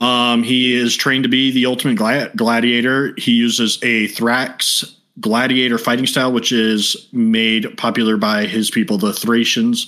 [0.00, 3.14] Um, he is trained to be the ultimate gla- gladiator.
[3.18, 9.12] He uses a Thrax gladiator fighting style, which is made popular by his people, the
[9.12, 9.86] Thracians.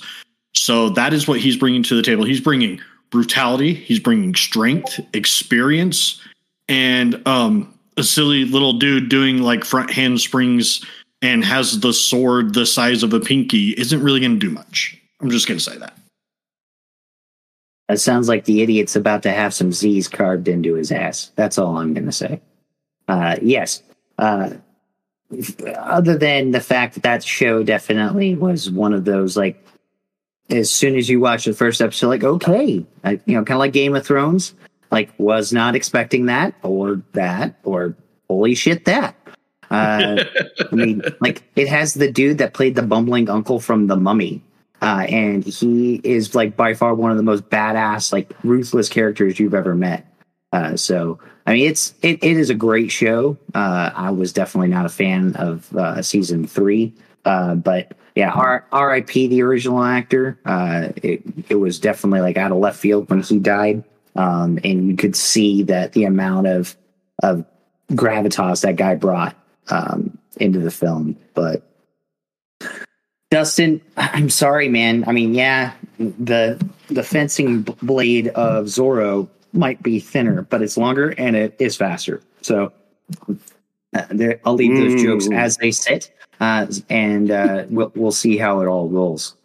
[0.53, 2.25] So that is what he's bringing to the table.
[2.25, 2.79] He's bringing
[3.09, 6.21] brutality, he's bringing strength, experience,
[6.69, 10.85] and um, a silly little dude doing like front handsprings
[11.21, 14.97] and has the sword the size of a pinky isn't really going to do much.
[15.21, 15.97] I'm just going to say that.
[17.87, 21.31] That sounds like the idiot's about to have some Z's carved into his ass.
[21.35, 22.41] That's all I'm going to say.
[23.07, 23.83] Uh, yes.
[24.17, 24.51] Uh,
[25.77, 29.65] other than the fact that that show definitely was one of those like,
[30.49, 33.59] as soon as you watch the first episode, like okay, I, you know, kind of
[33.59, 34.53] like Game of Thrones.
[34.89, 37.95] Like, was not expecting that or that or
[38.29, 39.15] holy shit that.
[39.71, 40.25] Uh,
[40.69, 44.43] I mean, like it has the dude that played the bumbling uncle from The Mummy,
[44.81, 49.39] uh, and he is like by far one of the most badass, like ruthless characters
[49.39, 50.05] you've ever met.
[50.51, 53.37] Uh, so, I mean, it's it, it is a great show.
[53.55, 58.65] Uh, I was definitely not a fan of uh, season three, uh, but yeah, R-
[58.73, 59.27] R.I.P.
[59.27, 60.37] the original actor.
[61.01, 63.85] It it was definitely like out of left field when he died,
[64.17, 66.75] um, and you could see that the amount of
[67.23, 67.45] of
[67.93, 69.35] gravitas that guy brought
[69.69, 71.17] um, into the film.
[71.33, 71.63] But
[73.29, 75.05] Dustin, I'm sorry, man.
[75.07, 81.09] I mean, yeah, the the fencing blade of Zorro might be thinner, but it's longer
[81.17, 82.21] and it is faster.
[82.41, 82.73] So
[83.93, 88.37] uh, there, I'll leave those jokes as they sit, uh, and uh, we'll we'll see
[88.37, 89.35] how it all rolls.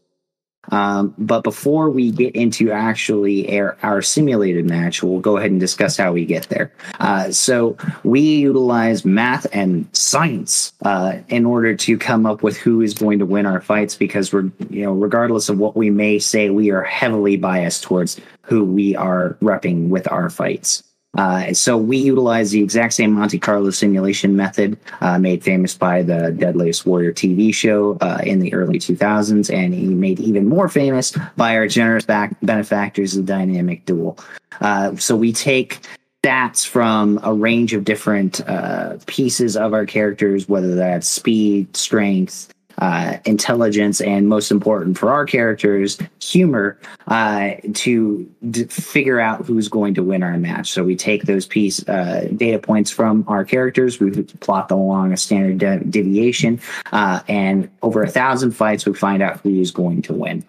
[0.70, 5.60] Um, but before we get into actually our, our simulated match, we'll go ahead and
[5.60, 6.72] discuss how we get there.
[7.00, 12.80] Uh, so we utilize math and science uh, in order to come up with who
[12.80, 16.18] is going to win our fights because we're, you know, regardless of what we may
[16.18, 20.82] say, we are heavily biased towards who we are repping with our fights.
[21.16, 26.02] Uh, so we utilize the exact same Monte Carlo simulation method uh, made famous by
[26.02, 30.68] the Deadliest Warrior TV show uh, in the early 2000s, and he made even more
[30.68, 34.18] famous by our generous back benefactors, the Dynamic Duel.
[34.60, 35.80] Uh, so we take
[36.22, 42.52] stats from a range of different uh, pieces of our characters, whether that's speed, strength,
[42.78, 49.68] uh, intelligence, and most important for our characters, humor, uh, to d- figure out who's
[49.68, 50.70] going to win our match.
[50.70, 55.12] So we take those piece uh, data points from our characters, we plot them along
[55.12, 56.60] a standard de- deviation,
[56.92, 60.44] uh, and over a thousand fights, we find out who is going to win.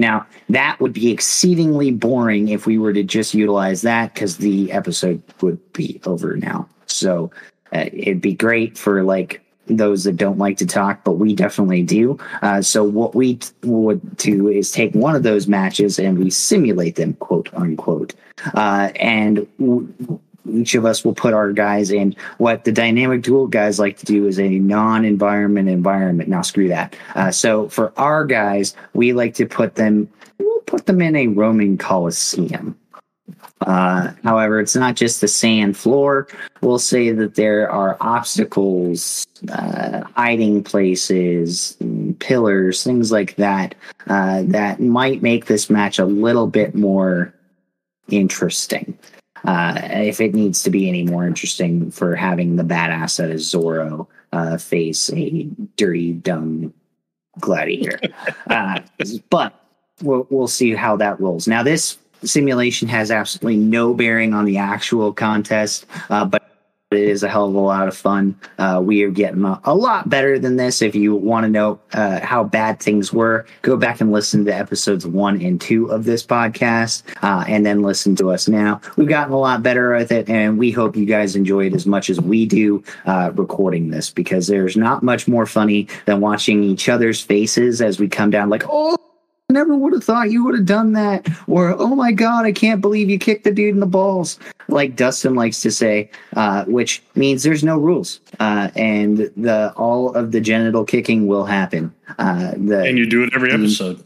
[0.00, 4.72] Now, that would be exceedingly boring if we were to just utilize that because the
[4.72, 6.66] episode would be over now.
[6.86, 7.30] So
[7.74, 9.42] uh, it'd be great for like
[9.76, 12.18] those that don't like to talk, but we definitely do.
[12.42, 16.30] Uh, so what we t- would do is take one of those matches and we
[16.30, 18.14] simulate them, quote unquote.
[18.54, 19.92] Uh, and w-
[20.50, 24.06] each of us will put our guys in what the dynamic duel guys like to
[24.06, 26.28] do is a non-environment environment.
[26.28, 26.96] Now screw that.
[27.14, 31.28] Uh, so for our guys, we like to put them, we'll put them in a
[31.28, 32.76] Roman Coliseum.
[33.62, 36.28] Uh, however, it's not just the sand floor.
[36.62, 41.76] We'll say that there are obstacles, uh, hiding places,
[42.20, 43.74] pillars, things like that,
[44.06, 47.34] uh, that might make this match a little bit more
[48.08, 48.98] interesting.
[49.44, 53.46] Uh, if it needs to be any more interesting for having the badass that is
[53.46, 56.74] Zorro uh, face a dirty, dumb
[57.38, 57.98] gladiator.
[58.50, 58.80] uh,
[59.30, 59.54] but
[60.02, 61.48] we'll, we'll see how that rolls.
[61.48, 66.42] Now, this simulation has absolutely no bearing on the actual contest, uh, but
[66.92, 68.34] it is a hell of a lot of fun.
[68.58, 70.82] Uh, we are getting a, a lot better than this.
[70.82, 74.52] If you want to know uh, how bad things were, go back and listen to
[74.52, 78.80] episodes one and two of this podcast, uh, and then listen to us now.
[78.96, 81.86] We've gotten a lot better at it, and we hope you guys enjoy it as
[81.86, 86.64] much as we do uh, recording this because there's not much more funny than watching
[86.64, 88.96] each other's faces as we come down, like, oh,
[89.50, 91.28] never would have thought you would have done that.
[91.46, 94.38] Or, oh my God, I can't believe you kicked the dude in the balls.
[94.68, 98.20] Like Dustin likes to say, uh, which means there's no rules.
[98.38, 101.92] Uh, and the all of the genital kicking will happen.
[102.18, 104.04] Uh, the, and you do it every episode.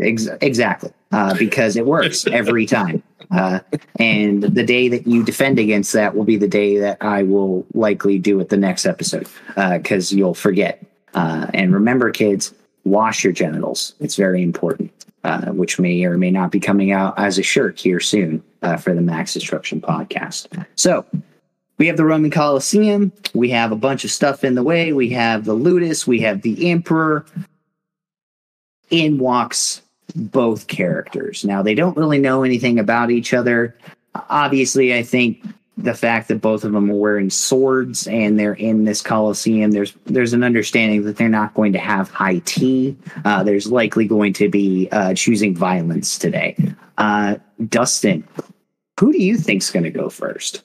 [0.00, 3.02] Ex- exactly, uh, because it works every time.
[3.30, 3.60] Uh,
[3.96, 7.66] and the day that you defend against that will be the day that I will
[7.74, 10.82] likely do it the next episode because you'll forget.
[11.14, 13.94] Uh, and remember, kids, wash your genitals.
[14.00, 14.92] It's very important,
[15.24, 18.76] uh, which may or may not be coming out as a shirt here soon uh,
[18.76, 20.64] for the Max Destruction podcast.
[20.76, 21.04] So
[21.78, 23.12] we have the Roman Colosseum.
[23.34, 24.92] We have a bunch of stuff in the way.
[24.92, 26.06] We have the Ludus.
[26.06, 27.24] We have the Emperor.
[28.90, 29.82] In walks
[30.16, 31.44] both characters.
[31.44, 33.76] Now, they don't really know anything about each other.
[34.28, 35.44] Obviously, I think
[35.82, 39.94] the fact that both of them are wearing swords and they're in this coliseum there's
[40.06, 44.32] there's an understanding that they're not going to have high tea uh, there's likely going
[44.32, 46.56] to be uh, choosing violence today
[46.98, 47.36] uh,
[47.68, 48.26] dustin
[48.98, 50.62] who do you think's going to go first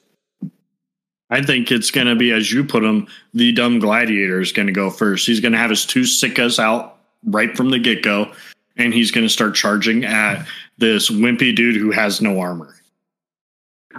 [1.30, 4.68] I think it's going to be, as you put him, the dumb gladiator is going
[4.68, 5.26] to go first.
[5.26, 8.32] He's going to have his two sicas out right from the get go,
[8.78, 10.46] and he's going to start charging at
[10.78, 12.76] this wimpy dude who has no armor.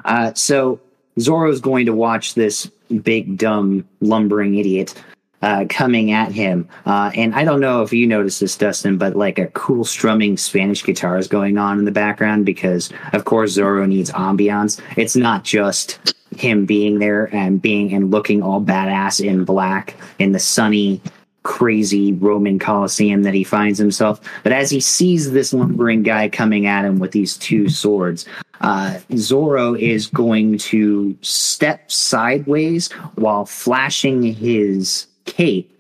[0.05, 0.81] Uh, so
[1.18, 2.70] Zorro's going to watch this
[3.02, 4.94] big, dumb, lumbering idiot
[5.42, 6.68] uh, coming at him.
[6.85, 10.37] Uh, and I don't know if you noticed this, Dustin, but like a cool strumming
[10.37, 14.81] Spanish guitar is going on in the background because, of course, Zorro needs ambiance.
[14.96, 20.33] It's not just him being there and being and looking all badass in black in
[20.33, 21.00] the sunny
[21.46, 24.20] crazy Roman Colosseum that he finds himself.
[24.42, 28.26] But as he sees this lumbering guy coming at him with these two swords,
[28.62, 35.72] uh, Zorro is going to step sideways while flashing his cape,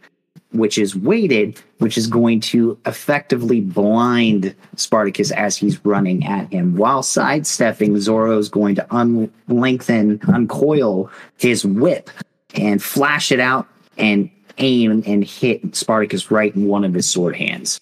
[0.52, 6.76] which is weighted, which is going to effectively blind Spartacus as he's running at him.
[6.76, 12.08] While sidestepping, Zorro is going to unlengthen, uncoil his whip
[12.54, 13.66] and flash it out
[13.98, 17.80] and aim and hit Spartacus right in one of his sword hands.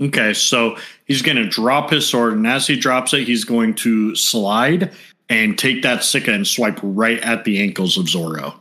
[0.00, 3.74] Okay, so he's going to drop his sword, and as he drops it, he's going
[3.74, 4.90] to slide
[5.28, 8.54] and take that sica and swipe right at the ankles of Zorro,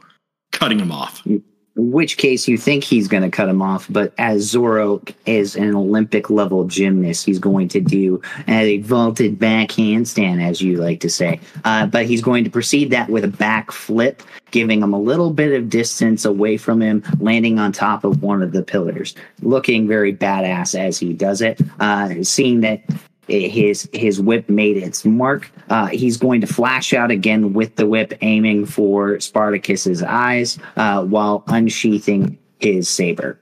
[0.52, 1.42] cutting him off mm.
[1.76, 5.74] Which case you think he's going to cut him off, but as Zorro is an
[5.74, 11.10] Olympic level gymnast, he's going to do a vaulted back handstand, as you like to
[11.10, 11.40] say.
[11.64, 15.32] Uh, but he's going to proceed that with a back flip, giving him a little
[15.32, 19.88] bit of distance away from him, landing on top of one of the pillars, looking
[19.88, 21.62] very badass as he does it.
[21.80, 22.82] Uh, seeing that
[23.32, 25.52] his his whip made its mark.
[25.70, 31.04] Uh, he's going to flash out again with the whip, aiming for Spartacus's eyes uh,
[31.04, 33.40] while unsheathing his saber.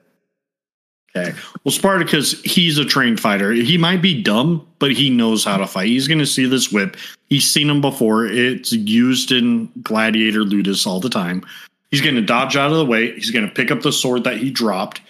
[1.15, 1.35] Okay.
[1.63, 3.51] Well, Spartacus, he's a trained fighter.
[3.51, 5.87] He might be dumb, but he knows how to fight.
[5.87, 6.97] He's going to see this whip.
[7.29, 8.27] He's seen him before.
[8.27, 11.43] It's used in Gladiator Ludus all the time.
[11.89, 13.13] He's going to dodge out of the way.
[13.13, 15.01] He's going to pick up the sword that he dropped,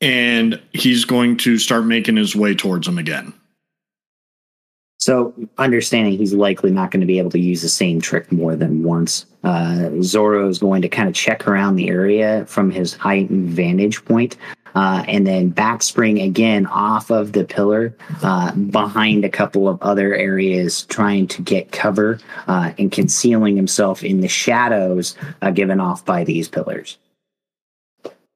[0.00, 3.32] and he's going to start making his way towards him again.
[5.02, 8.54] So, understanding he's likely not going to be able to use the same trick more
[8.54, 12.94] than once, uh, Zorro is going to kind of check around the area from his
[12.94, 14.36] heightened vantage point,
[14.76, 20.14] uh, and then backspring again off of the pillar uh, behind a couple of other
[20.14, 26.04] areas, trying to get cover uh, and concealing himself in the shadows uh, given off
[26.04, 26.96] by these pillars.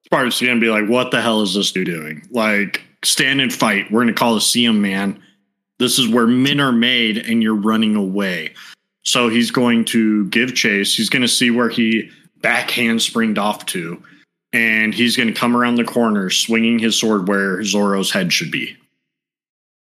[0.05, 2.27] Spartacus going to be like, "What the hell is this dude doing?
[2.33, 3.93] Like, stand and fight.
[3.93, 5.23] We're in a Coliseum, man."
[5.79, 8.55] This is where men are made and you're running away.
[9.05, 10.95] So he's going to give chase.
[10.95, 12.11] He's going to see where he
[12.41, 14.03] backhand springed off to.
[14.53, 18.51] And he's going to come around the corner swinging his sword where Zorro's head should
[18.51, 18.77] be.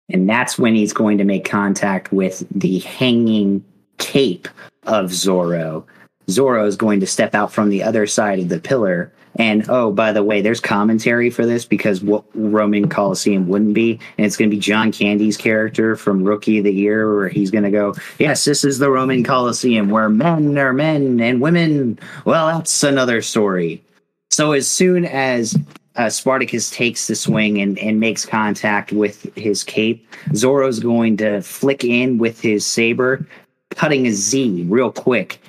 [0.09, 3.63] And that's when he's going to make contact with the hanging
[3.99, 4.47] cape
[4.83, 5.85] of Zorro.
[6.27, 9.91] Zorro is going to step out from the other side of the pillar and oh,
[9.91, 14.35] by the way, there's commentary for this because what Roman Coliseum wouldn't be, and it's
[14.35, 17.71] going to be John Candy's character from Rookie of the Year, where he's going to
[17.71, 22.83] go, "Yes, this is the Roman Coliseum where men are men and women." Well, that's
[22.83, 23.81] another story.
[24.29, 25.57] So as soon as
[25.95, 31.41] uh, Spartacus takes the swing and, and makes contact with his cape, Zorro's going to
[31.41, 33.25] flick in with his saber,
[33.71, 35.41] cutting a Z real quick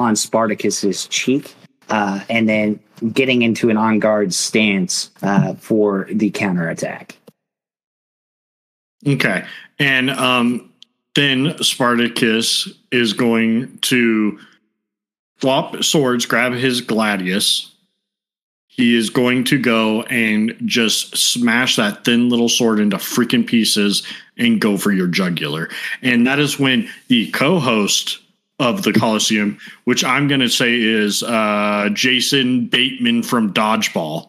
[0.00, 1.54] on Spartacus's cheek
[1.90, 2.80] uh, and then
[3.12, 7.16] getting into an on guard stance uh, for the counterattack.
[9.06, 9.44] Okay.
[9.78, 10.72] And um,
[11.14, 14.38] then Spartacus is going to
[15.40, 17.70] swap swords, grab his gladius.
[18.68, 24.02] He is going to go and just smash that thin little sword into freaking pieces
[24.36, 25.68] and go for your jugular.
[26.02, 28.18] And that is when the co host
[28.58, 34.28] of the Coliseum, which I'm going to say is uh, Jason Bateman from Dodgeball.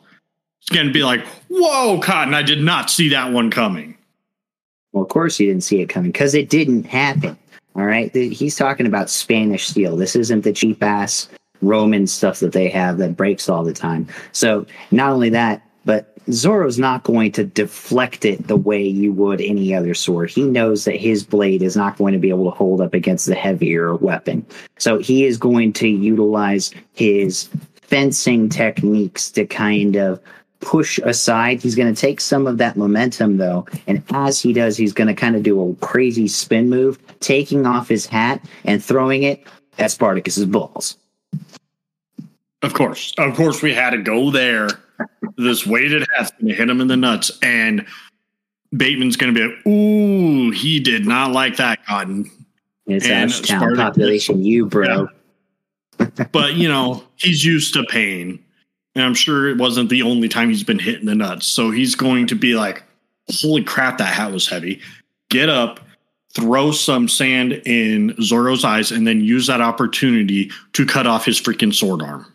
[0.62, 3.98] It's going to be like, whoa, Cotton, I did not see that one coming.
[4.92, 7.38] Well, of course you didn't see it coming because it didn't happen.
[7.76, 8.14] All right.
[8.16, 9.98] He's talking about Spanish steel.
[9.98, 11.28] This isn't the cheap ass
[11.62, 14.08] Roman stuff that they have that breaks all the time.
[14.32, 19.42] So, not only that, but Zorro's not going to deflect it the way you would
[19.42, 20.30] any other sword.
[20.30, 23.28] He knows that his blade is not going to be able to hold up against
[23.28, 24.46] the heavier weapon.
[24.78, 27.50] So he is going to utilize his
[27.82, 30.20] fencing techniques to kind of
[30.62, 31.62] push aside.
[31.62, 35.08] He's going to take some of that momentum though, and as he does, he's going
[35.08, 39.44] to kind of do a crazy spin move, taking off his hat and throwing it
[39.78, 40.98] at Spartacus's balls.
[42.62, 44.70] Of course, of course, we had to go there
[45.38, 47.86] this weighted hat's going to hit him in the nuts, and
[48.76, 52.30] Bateman's going to be like, "Ooh, he did not like that cotton."
[52.88, 55.08] It's and Ashtown population, you bro.
[56.00, 56.10] Yeah.
[56.32, 58.44] but you know, he's used to pain,
[58.96, 61.48] and I'm sure it wasn't the only time he's been hit in the nuts.
[61.48, 62.84] So he's going to be like,
[63.42, 64.82] "Holy crap, that hat was heavy!"
[65.30, 65.80] Get up,
[66.34, 71.42] throw some sand in Zorro's eyes, and then use that opportunity to cut off his
[71.42, 72.32] freaking sword arm.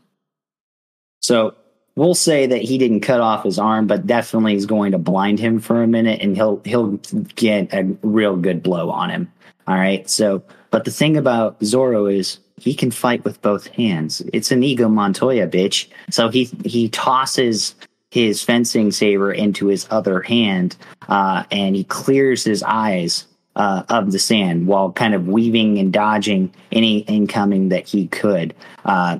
[1.20, 1.54] So
[1.96, 5.38] we'll say that he didn't cut off his arm, but definitely is going to blind
[5.38, 6.92] him for a minute, and he'll he'll
[7.36, 9.32] get a real good blow on him.
[9.66, 10.08] All right.
[10.08, 14.22] So, but the thing about Zorro is he can fight with both hands.
[14.32, 15.88] It's an Inigo Montoya, bitch.
[16.10, 17.74] So he he tosses
[18.10, 20.76] his fencing saber into his other hand,
[21.08, 25.92] uh, and he clears his eyes uh, of the sand while kind of weaving and
[25.92, 28.54] dodging any incoming that he could.
[28.84, 29.18] Uh,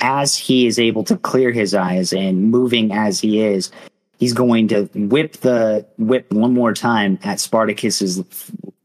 [0.00, 3.70] as he is able to clear his eyes and moving as he is,
[4.18, 8.22] he's going to whip the whip one more time at Spartacus's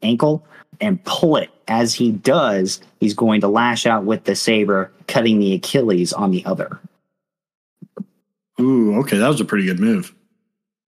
[0.02, 0.46] ankle
[0.82, 1.50] and pull it.
[1.68, 6.32] As he does, he's going to lash out with the saber, cutting the Achilles on
[6.32, 6.80] the other.
[8.60, 10.14] Ooh, okay, that was a pretty good move.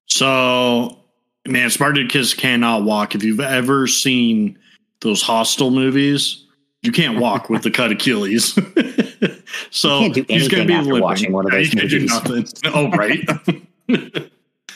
[0.08, 1.00] So,
[1.48, 3.16] man, Spartacus cannot walk.
[3.16, 4.60] If you've ever seen
[5.02, 6.45] those Hostel movies,
[6.86, 8.54] you can't walk with the cut Achilles.
[9.72, 11.02] so You can't do he's going to be limping.
[11.02, 12.54] watching one of Yeah, those can't do movies.
[12.64, 12.74] nothing.
[12.74, 13.28] Oh, right.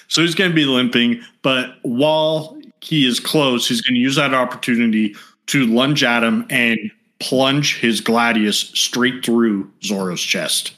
[0.08, 4.16] so he's going to be limping, but while he is close, he's going to use
[4.16, 5.16] that opportunity
[5.48, 6.80] to lunge at him and
[7.20, 10.74] plunge his gladius straight through Zorro's chest.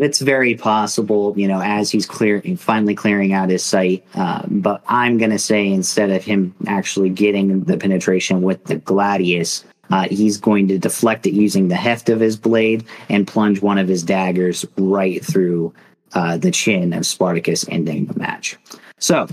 [0.00, 4.02] It's very possible, you know, as he's clearing, finally clearing out his sight.
[4.14, 8.76] Uh, but I'm going to say instead of him actually getting the penetration with the
[8.76, 13.60] gladius, uh, he's going to deflect it using the heft of his blade and plunge
[13.60, 15.74] one of his daggers right through
[16.14, 18.56] uh, the chin of Spartacus, ending the match.
[18.98, 19.28] So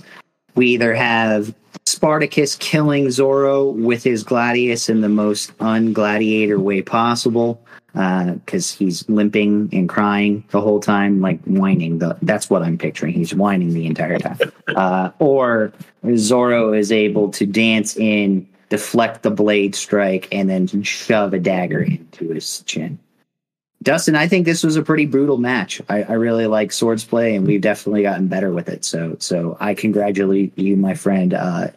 [0.56, 1.56] we either have
[1.86, 7.64] Spartacus killing Zorro with his gladius in the most ungladiator way possible
[7.98, 12.00] because he's limping and crying the whole time, like whining.
[12.00, 13.14] The, that's what I'm picturing.
[13.14, 14.38] He's whining the entire time.
[14.68, 15.74] Uh, or
[16.06, 21.82] Zorro is able to dance in, deflect the blade strike, and then shove a dagger
[21.82, 23.00] into his chin.
[23.84, 25.82] Dustin, I think this was a pretty brutal match.
[25.88, 28.84] I, I really like swords play, and we've definitely gotten better with it.
[28.84, 31.70] So, so I congratulate you, my friend, uh,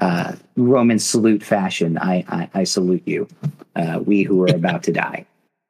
[0.00, 1.98] uh, Roman salute fashion.
[1.98, 3.28] I, I, I salute you,
[3.76, 5.26] uh, we who are about to die.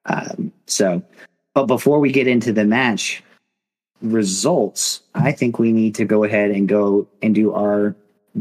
[0.07, 1.03] Um, so,
[1.55, 3.23] but before we get into the match
[4.03, 7.95] results, I think we need to go ahead and go and do our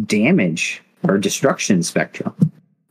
[0.05, 2.33] damage or destruction spectrum.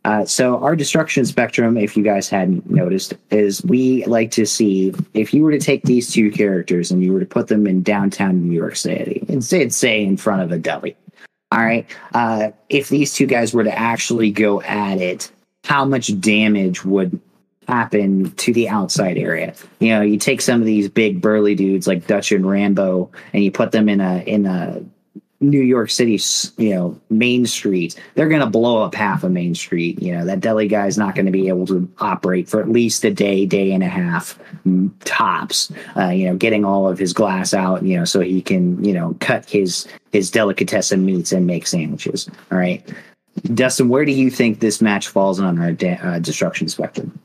[0.04, 4.92] Uh, so our destruction spectrum, if you guys hadn't noticed, is we like to see
[5.14, 7.82] if you were to take these two characters and you were to put them in
[7.82, 10.96] downtown New York City, instead say in front of a deli.
[11.52, 11.86] All right.
[12.14, 15.30] Uh, if these two guys were to actually go at it,
[15.64, 17.20] how much damage would
[17.68, 19.54] happen to the outside area?
[19.78, 23.44] You know, you take some of these big burly dudes like Dutch and Rambo, and
[23.44, 24.82] you put them in a in a
[25.42, 26.18] New York City,
[26.56, 30.00] you know, Main Street, they're going to blow up half of Main Street.
[30.00, 33.04] You know, that deli guy's not going to be able to operate for at least
[33.04, 34.38] a day, day and a half
[35.04, 35.72] tops.
[35.96, 38.92] Uh, you know, getting all of his glass out, you know, so he can, you
[38.92, 42.30] know, cut his his delicatessen meats and make sandwiches.
[42.50, 42.86] All right,
[43.54, 47.18] Dustin, where do you think this match falls on our da- uh, destruction spectrum?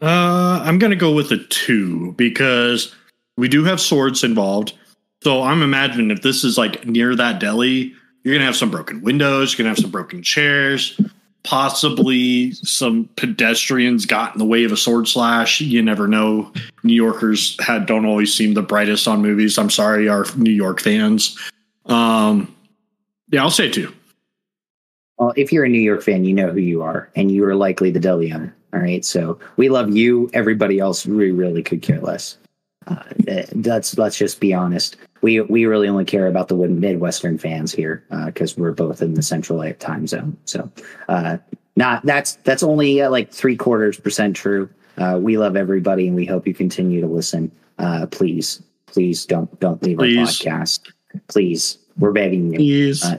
[0.00, 2.94] Uh, I'm going to go with a two because
[3.36, 4.74] we do have swords involved.
[5.24, 9.00] So I'm imagining if this is like near that deli, you're to have some broken
[9.00, 11.00] windows, you're to have some broken chairs,
[11.44, 15.62] possibly some pedestrians got in the way of a sword slash.
[15.62, 16.52] You never know.
[16.82, 19.56] New Yorkers had don't always seem the brightest on movies.
[19.56, 21.38] I'm sorry, our New York fans.
[21.86, 22.54] Um,
[23.30, 23.94] yeah, I'll say two.
[25.16, 27.54] Well, if you're a New York fan, you know who you are, and you are
[27.54, 28.54] likely the deli owner.
[28.74, 30.28] All right, so we love you.
[30.34, 32.36] Everybody else, we really could care less.
[32.86, 33.02] Uh,
[33.54, 34.96] let's let's just be honest.
[35.24, 39.22] We we really only care about the Midwestern fans here because we're both in the
[39.22, 40.36] Central time zone.
[40.44, 40.70] So,
[41.08, 41.38] uh,
[41.76, 44.68] not that's that's only uh, like three quarters percent true.
[44.98, 47.50] Uh, we love everybody, and we hope you continue to listen.
[47.78, 50.46] Uh, please, please don't don't leave Please.
[50.46, 50.92] our podcast.
[51.28, 52.58] Please, we're begging you.
[52.58, 53.02] Please.
[53.02, 53.18] Uh,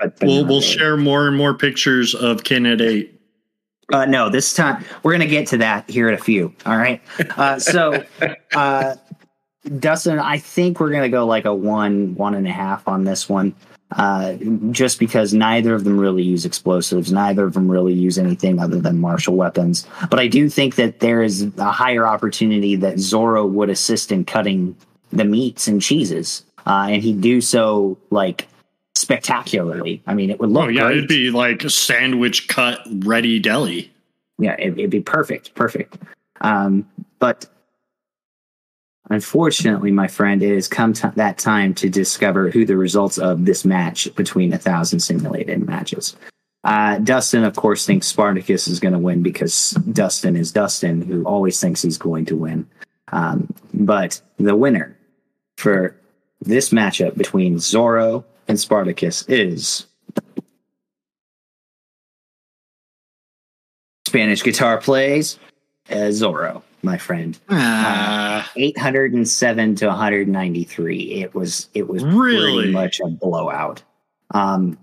[0.00, 3.18] but, but we'll we'll share more and more pictures of Ken at eight.
[3.92, 6.52] Uh, no, this time we're going to get to that here in a few.
[6.66, 7.00] All right.
[7.36, 8.02] Uh, so,
[8.54, 8.96] uh,
[9.78, 13.04] Dustin, I think we're going to go like a one, one and a half on
[13.04, 13.54] this one,
[13.96, 14.34] uh,
[14.70, 17.10] just because neither of them really use explosives.
[17.12, 19.86] Neither of them really use anything other than martial weapons.
[20.10, 24.24] But I do think that there is a higher opportunity that Zorro would assist in
[24.24, 24.76] cutting
[25.10, 26.44] the meats and cheeses.
[26.66, 28.48] Uh, and he'd do so like
[28.94, 30.02] spectacularly.
[30.06, 30.96] I mean, it would look Oh yeah, great.
[30.98, 33.92] it'd be like a sandwich cut ready deli.
[34.38, 35.98] yeah, it, it'd be perfect, perfect.
[36.40, 36.88] Um,
[37.18, 37.46] but
[39.10, 43.44] unfortunately, my friend, it has come to that time to discover who the results of
[43.44, 46.16] this match between a thousand simulated matches.
[46.64, 51.22] Uh, Dustin, of course, thinks Spartacus is going to win because Dustin is Dustin, who
[51.24, 52.66] always thinks he's going to win.
[53.12, 54.96] Um, but the winner
[55.58, 55.94] for
[56.40, 59.86] this matchup between Zorro and Spartacus is
[64.06, 65.38] Spanish guitar plays
[65.90, 67.38] uh, Zorro, my friend.
[67.50, 71.00] Ah, 807 to 193.
[71.22, 72.54] It was it was Really?
[72.62, 73.82] pretty much a blowout.
[74.32, 74.78] Um,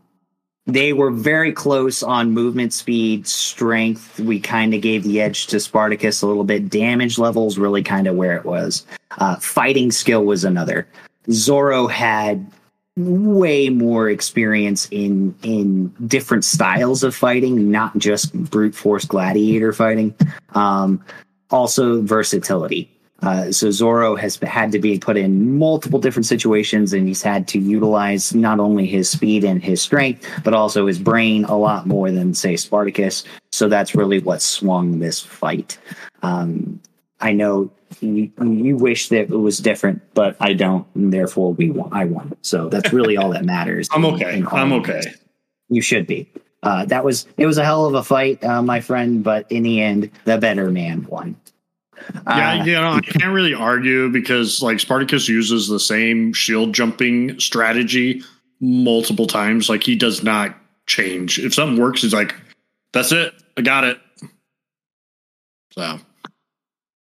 [0.68, 4.20] they were very close on movement speed, strength.
[4.20, 6.70] We kind of gave the edge to Spartacus a little bit.
[6.70, 8.86] Damage levels really kind of where it was.
[9.18, 10.88] Uh, fighting skill was another.
[11.28, 12.45] Zorro had
[12.97, 20.14] way more experience in in different styles of fighting, not just brute force gladiator fighting.
[20.54, 21.04] Um,
[21.52, 22.89] also versatility.
[23.22, 27.47] Uh, so Zorro has had to be put in multiple different situations, and he's had
[27.49, 31.86] to utilize not only his speed and his strength, but also his brain a lot
[31.86, 33.24] more than say Spartacus.
[33.52, 35.78] So that's really what swung this fight.
[36.24, 36.82] Um,
[37.20, 41.70] I know you, you wish that it was different, but I don't, and therefore we
[41.70, 41.89] won.
[41.93, 42.34] I won.
[42.41, 43.88] So that's really all that matters.
[43.91, 44.43] I'm okay.
[44.52, 45.02] I'm okay.
[45.70, 46.28] You should be.
[46.64, 49.24] Uh, that was it was a hell of a fight, uh, my friend.
[49.24, 51.36] But in the end, the better man won.
[52.26, 56.74] Yeah, Uh, you know, I can't really argue because like Spartacus uses the same shield
[56.74, 58.24] jumping strategy
[58.59, 59.70] multiple times.
[59.70, 60.55] Like he does not
[60.88, 61.39] change.
[61.39, 62.36] If something works, he's like,
[62.93, 63.99] "That's it, I got it."
[65.72, 65.99] So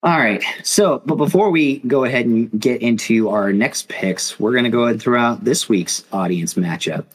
[0.03, 0.43] All right.
[0.63, 4.69] So, but before we go ahead and get into our next picks, we're going to
[4.69, 7.05] go ahead and throw out this week's audience matchup.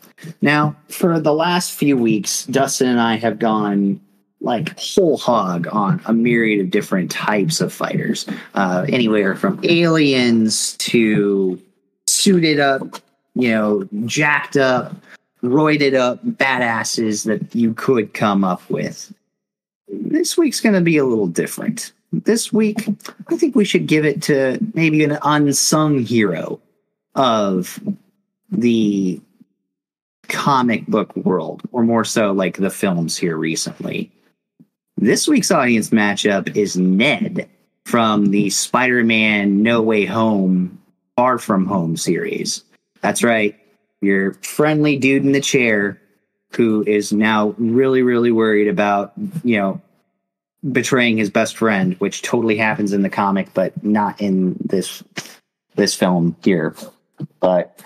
[0.40, 4.00] Now, for the last few weeks, Dustin and I have gone
[4.40, 10.76] like whole hog on a myriad of different types of fighters, uh, anywhere from aliens
[10.78, 11.60] to
[12.08, 12.82] suited up,
[13.34, 14.92] you know, jacked up,
[15.44, 19.12] roided up badasses that you could come up with.
[19.88, 22.86] This week's going to be a little different this week,
[23.28, 26.60] I think we should give it to maybe an unsung hero
[27.14, 27.80] of
[28.50, 29.20] the
[30.28, 34.10] comic book world, or more so like the films here recently.
[34.96, 37.48] This week's audience matchup is Ned
[37.84, 40.80] from the Spider Man No Way Home,
[41.16, 42.62] Far From Home series.
[43.00, 43.58] That's right,
[44.00, 46.00] your friendly dude in the chair
[46.52, 49.80] who is now really, really worried about, you know,
[50.70, 55.02] betraying his best friend, which totally happens in the comic, but not in this
[55.74, 56.74] this film here.
[57.40, 57.80] But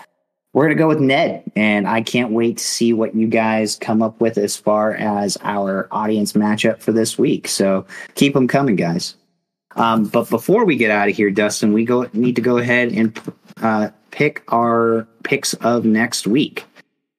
[0.53, 4.01] we're gonna go with Ned, and I can't wait to see what you guys come
[4.01, 7.47] up with as far as our audience matchup for this week.
[7.47, 9.15] So keep them coming, guys.
[9.75, 12.91] Um, but before we get out of here, Dustin, we go need to go ahead
[12.91, 13.19] and
[13.61, 16.65] uh, pick our picks of next week.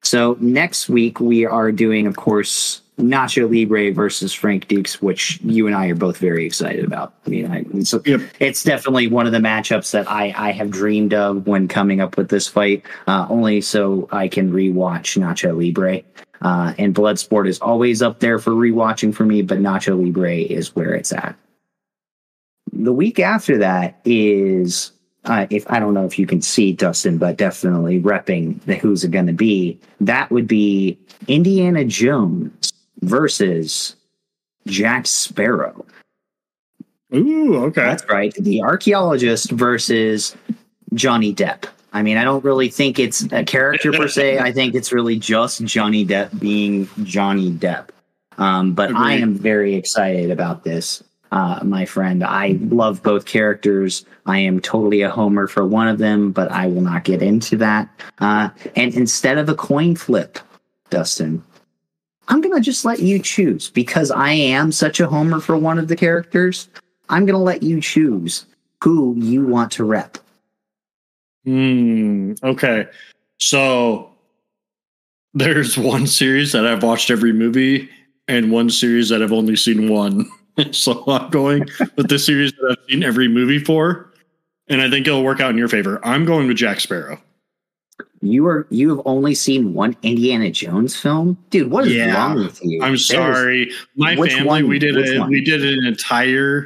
[0.03, 5.67] So next week we are doing, of course, Nacho Libre versus Frank Dux, which you
[5.67, 7.15] and I are both very excited about.
[7.27, 8.21] I mean, I, it's, Yep.
[8.41, 12.17] it's definitely one of the matchups that I, I have dreamed of when coming up
[12.17, 16.03] with this fight, uh, only so I can rewatch Nacho Libre.
[16.43, 20.75] Uh, and Bloodsport is always up there for rewatching for me, but Nacho Libre is
[20.75, 21.37] where it's at.
[22.73, 24.93] The week after that is
[25.25, 29.05] uh, if I don't know if you can see Dustin, but definitely repping the who's
[29.05, 29.79] it going to be.
[30.01, 32.68] That would be Indiana Jones
[33.03, 33.97] versus
[34.67, 35.85] Jack Sparrow.
[37.15, 37.83] ooh, okay.
[37.83, 40.37] That's right, the archaeologist versus
[40.95, 41.67] Johnny Depp.
[41.93, 44.39] I mean, I don't really think it's a character per se.
[44.39, 47.89] I think it's really just Johnny Depp being Johnny Depp.
[48.37, 52.23] Um, but I am very excited about this, uh, my friend.
[52.23, 54.05] I love both characters.
[54.27, 57.57] I am totally a homer for one of them, but I will not get into
[57.57, 57.89] that.
[58.19, 60.39] Uh, and instead of a coin flip,
[60.91, 61.43] Dustin,
[62.29, 65.79] I'm going to just let you choose because I am such a homer for one
[65.79, 66.69] of the characters.
[67.09, 68.47] I'm going to let you choose
[68.85, 70.19] who you want to rep.
[71.45, 72.35] Hmm.
[72.43, 72.87] Okay.
[73.39, 74.13] So
[75.35, 77.89] there's one series that I've watched every movie,
[78.27, 80.29] and one series that I've only seen one.
[80.73, 81.67] so I'm going
[81.97, 84.13] with the series that I've seen every movie for,
[84.69, 86.01] and I think it'll work out in your favor.
[86.05, 87.21] I'm going with Jack Sparrow.
[88.21, 91.71] You are you have only seen one Indiana Jones film, dude.
[91.71, 92.15] What is Yeah.
[92.17, 92.79] wrong with you?
[92.83, 94.47] I'm There's- sorry, my Which family.
[94.49, 94.69] one?
[94.69, 95.31] We did a one?
[95.31, 96.65] we did an entire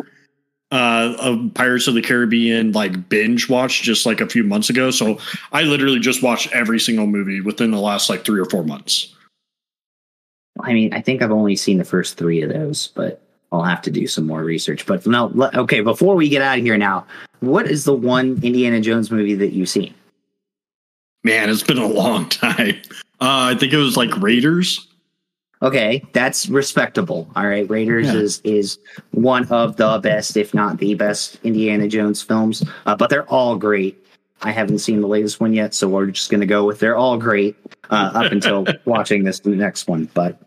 [0.70, 4.90] uh of Pirates of the Caribbean like binge watch just like a few months ago.
[4.90, 5.18] So
[5.52, 9.14] I literally just watched every single movie within the last like three or four months.
[10.60, 13.82] I mean, I think I've only seen the first three of those, but I'll have
[13.82, 14.86] to do some more research.
[14.86, 15.80] But no, okay.
[15.80, 17.06] Before we get out of here now,
[17.40, 19.92] what is the one Indiana Jones movie that you've seen?
[21.24, 22.76] Man, it's been a long time.
[23.20, 24.88] Uh, I think it was like Raiders.
[25.62, 27.30] Okay, that's respectable.
[27.36, 28.16] All right, Raiders Yeah.
[28.20, 28.78] is is
[29.12, 32.64] one of the best, if not the best, Indiana Jones films.
[32.84, 34.04] Uh, but they're all great.
[34.42, 36.96] I haven't seen the latest one yet, so we're just going to go with they're
[36.96, 37.54] all great
[37.90, 40.08] uh, up until watching this next one.
[40.14, 40.40] But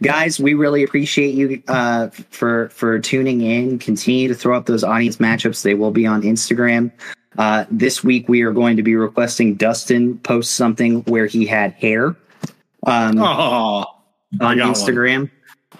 [0.00, 3.78] guys, we really appreciate you uh, for for tuning in.
[3.78, 5.60] Continue to throw up those audience matchups.
[5.60, 6.90] They will be on Instagram.
[7.38, 11.72] Uh, this week, we are going to be requesting Dustin post something where he had
[11.72, 12.16] hair.
[12.86, 13.84] Um, Oh,
[14.40, 14.58] on.
[14.58, 15.30] Instagram,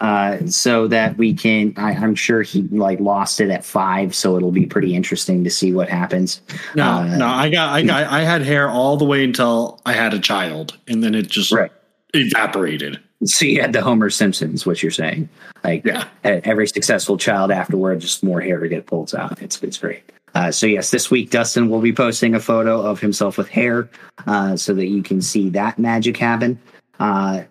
[0.01, 1.75] uh, so that we can.
[1.77, 5.51] I, I'm sure he like lost it at five, so it'll be pretty interesting to
[5.51, 6.41] see what happens.
[6.75, 9.93] no, Uh, no, I got, I got, I had hair all the way until I
[9.93, 11.73] had a child, and then it just Right.
[12.15, 13.01] evaporated.
[13.25, 15.29] So you had the Homer Simpsons, what you're saying?
[15.65, 16.05] Like Yeah.
[16.23, 19.41] every successful child afterward, just more hair to get pulled out.
[19.43, 20.03] It's it's great.
[20.35, 23.89] Uh, so yes, this week Dustin will be posting a photo of himself with hair,
[24.27, 26.59] uh, so that you can see that magic happen.
[26.99, 27.43] Uh,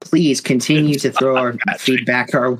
[0.00, 2.58] please continue to throw our feedback our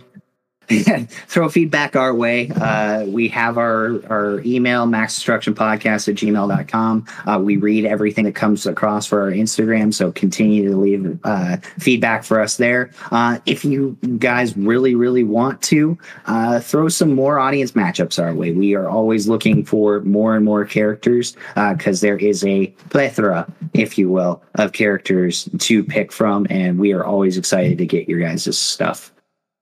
[1.29, 2.51] throw feedback our way.
[2.51, 7.07] Uh, we have our, our email, maxdestructionpodcast at gmail.com.
[7.27, 9.95] Uh, we read everything that comes across for our Instagram.
[9.95, 12.91] So continue to leave uh, feedback for us there.
[13.11, 15.97] Uh, if you guys really, really want to,
[16.27, 18.53] uh, throw some more audience matchups our way.
[18.53, 23.97] We are always looking for more and more characters because there is a plethora, if
[23.97, 26.47] you will, of characters to pick from.
[26.51, 29.13] And we are always excited to get your guys' stuff.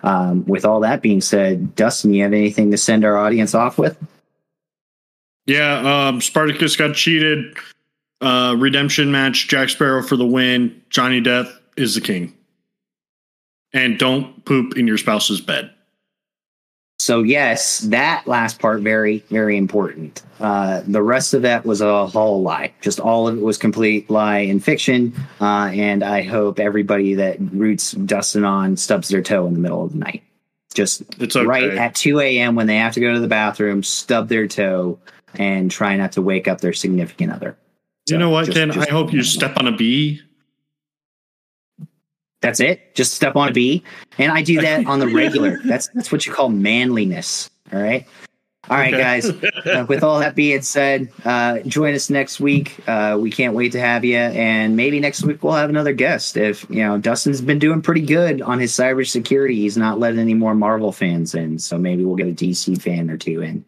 [0.02, 3.78] Um, with all that being said, Dustin, you have anything to send our audience off
[3.78, 3.96] with?
[5.46, 7.56] Yeah, um, Spartacus got cheated.
[8.20, 10.82] Uh, redemption match, Jack Sparrow for the win.
[10.90, 12.34] Johnny Death is the king.
[13.72, 15.70] And don't poop in your spouse's bed.
[17.06, 20.24] So yes, that last part very, very important.
[20.40, 22.74] Uh, the rest of that was a whole lie.
[22.80, 25.14] Just all of it was complete lie and fiction.
[25.40, 29.84] Uh, and I hope everybody that roots Dustin on stubs their toe in the middle
[29.84, 30.24] of the night.
[30.74, 31.46] Just It's okay.
[31.46, 32.56] right at 2 a.m.
[32.56, 34.98] when they have to go to the bathroom, stub their toe
[35.36, 37.56] and try not to wake up their significant other.
[38.08, 38.72] you know what, just- Ken?
[38.72, 40.22] just- I hope you step on a bee.
[42.42, 42.94] That's it.
[42.94, 43.82] Just step on a bee,
[44.18, 45.58] and I do that on the regular.
[45.64, 47.50] That's that's what you call manliness.
[47.72, 48.06] All right.
[48.68, 49.00] All right, Okay.
[49.02, 49.30] guys.
[49.30, 52.76] Uh, with all that being said, uh, join us next week.
[52.88, 56.36] Uh, we can't wait to have you, and maybe next week we'll have another guest.
[56.36, 59.52] If you know, Dustin's been doing pretty good on his cybersecurity.
[59.54, 63.08] He's not letting any more Marvel fans in, so maybe we'll get a DC fan
[63.08, 63.64] or two in.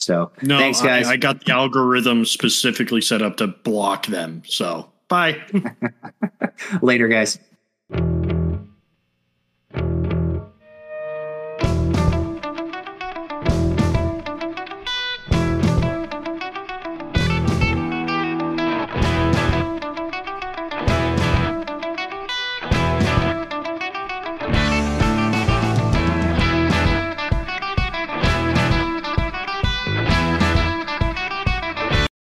[0.00, 1.08] So No, thanks, guys.
[1.08, 4.42] I, I got the algorithm specifically set up to block them.
[4.46, 5.36] So bye.
[6.82, 7.38] Later, guys
[7.90, 8.17] thank you